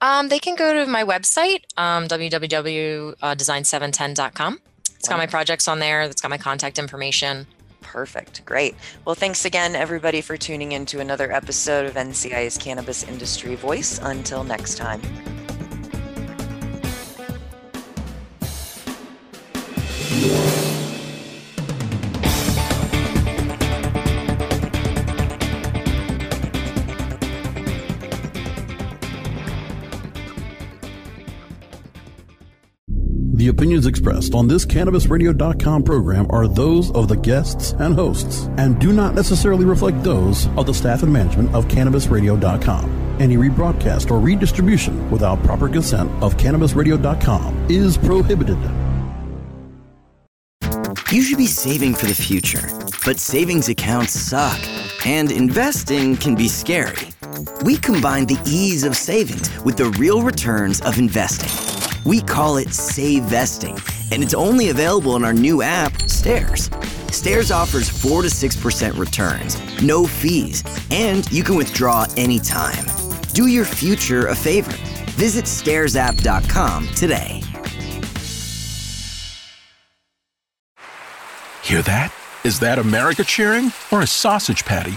Um, 0.00 0.28
they 0.28 0.38
can 0.38 0.54
go 0.56 0.84
to 0.84 0.90
my 0.90 1.04
website, 1.04 1.60
um, 1.76 2.08
www.design710.com. 2.08 4.60
It's 4.94 5.08
got 5.08 5.18
my 5.18 5.26
projects 5.26 5.68
on 5.68 5.78
there. 5.78 6.02
It's 6.02 6.20
got 6.20 6.30
my 6.30 6.38
contact 6.38 6.78
information. 6.78 7.46
Perfect. 7.80 8.44
Great. 8.44 8.74
Well, 9.04 9.14
thanks 9.14 9.44
again, 9.44 9.76
everybody, 9.76 10.20
for 10.20 10.36
tuning 10.36 10.72
in 10.72 10.84
to 10.86 10.98
another 11.00 11.32
episode 11.32 11.86
of 11.86 11.94
NCIA's 11.94 12.58
Cannabis 12.58 13.04
Industry 13.04 13.54
Voice. 13.54 14.00
Until 14.02 14.42
next 14.42 14.76
time. 14.76 15.00
The 33.46 33.52
opinions 33.52 33.86
expressed 33.86 34.34
on 34.34 34.48
this 34.48 34.66
CannabisRadio.com 34.66 35.84
program 35.84 36.26
are 36.30 36.48
those 36.48 36.90
of 36.90 37.06
the 37.06 37.14
guests 37.14 37.76
and 37.78 37.94
hosts 37.94 38.48
and 38.58 38.76
do 38.80 38.92
not 38.92 39.14
necessarily 39.14 39.64
reflect 39.64 40.02
those 40.02 40.48
of 40.56 40.66
the 40.66 40.74
staff 40.74 41.04
and 41.04 41.12
management 41.12 41.54
of 41.54 41.68
CannabisRadio.com. 41.68 43.16
Any 43.20 43.36
rebroadcast 43.36 44.10
or 44.10 44.18
redistribution 44.18 45.08
without 45.12 45.40
proper 45.44 45.68
consent 45.68 46.10
of 46.24 46.36
CannabisRadio.com 46.36 47.66
is 47.70 47.96
prohibited. 47.96 48.58
You 51.12 51.22
should 51.22 51.38
be 51.38 51.46
saving 51.46 51.94
for 51.94 52.06
the 52.06 52.16
future, 52.16 52.66
but 53.04 53.20
savings 53.20 53.68
accounts 53.68 54.18
suck, 54.18 54.58
and 55.06 55.30
investing 55.30 56.16
can 56.16 56.34
be 56.34 56.48
scary. 56.48 57.10
We 57.62 57.76
combine 57.76 58.26
the 58.26 58.42
ease 58.44 58.82
of 58.82 58.96
savings 58.96 59.56
with 59.60 59.76
the 59.76 59.90
real 60.00 60.22
returns 60.22 60.80
of 60.80 60.98
investing. 60.98 61.75
We 62.06 62.20
call 62.20 62.58
it 62.58 62.72
Save 62.72 63.24
Vesting, 63.24 63.76
and 64.12 64.22
it's 64.22 64.32
only 64.32 64.68
available 64.68 65.16
in 65.16 65.24
our 65.24 65.32
new 65.34 65.62
app, 65.62 66.08
Stairs. 66.08 66.70
Stairs 67.10 67.50
offers 67.50 67.88
4 67.88 68.22
to 68.22 68.28
6% 68.28 68.96
returns, 68.96 69.82
no 69.82 70.06
fees, 70.06 70.62
and 70.92 71.28
you 71.32 71.42
can 71.42 71.56
withdraw 71.56 72.06
anytime. 72.16 72.84
Do 73.32 73.48
your 73.48 73.64
future 73.64 74.28
a 74.28 74.36
favor. 74.36 74.70
Visit 75.16 75.46
stairsapp.com 75.46 76.88
today. 76.90 77.42
Hear 81.64 81.82
that? 81.82 82.14
Is 82.44 82.60
that 82.60 82.78
America 82.78 83.24
cheering 83.24 83.72
or 83.90 84.02
a 84.02 84.06
sausage 84.06 84.64
patty 84.64 84.96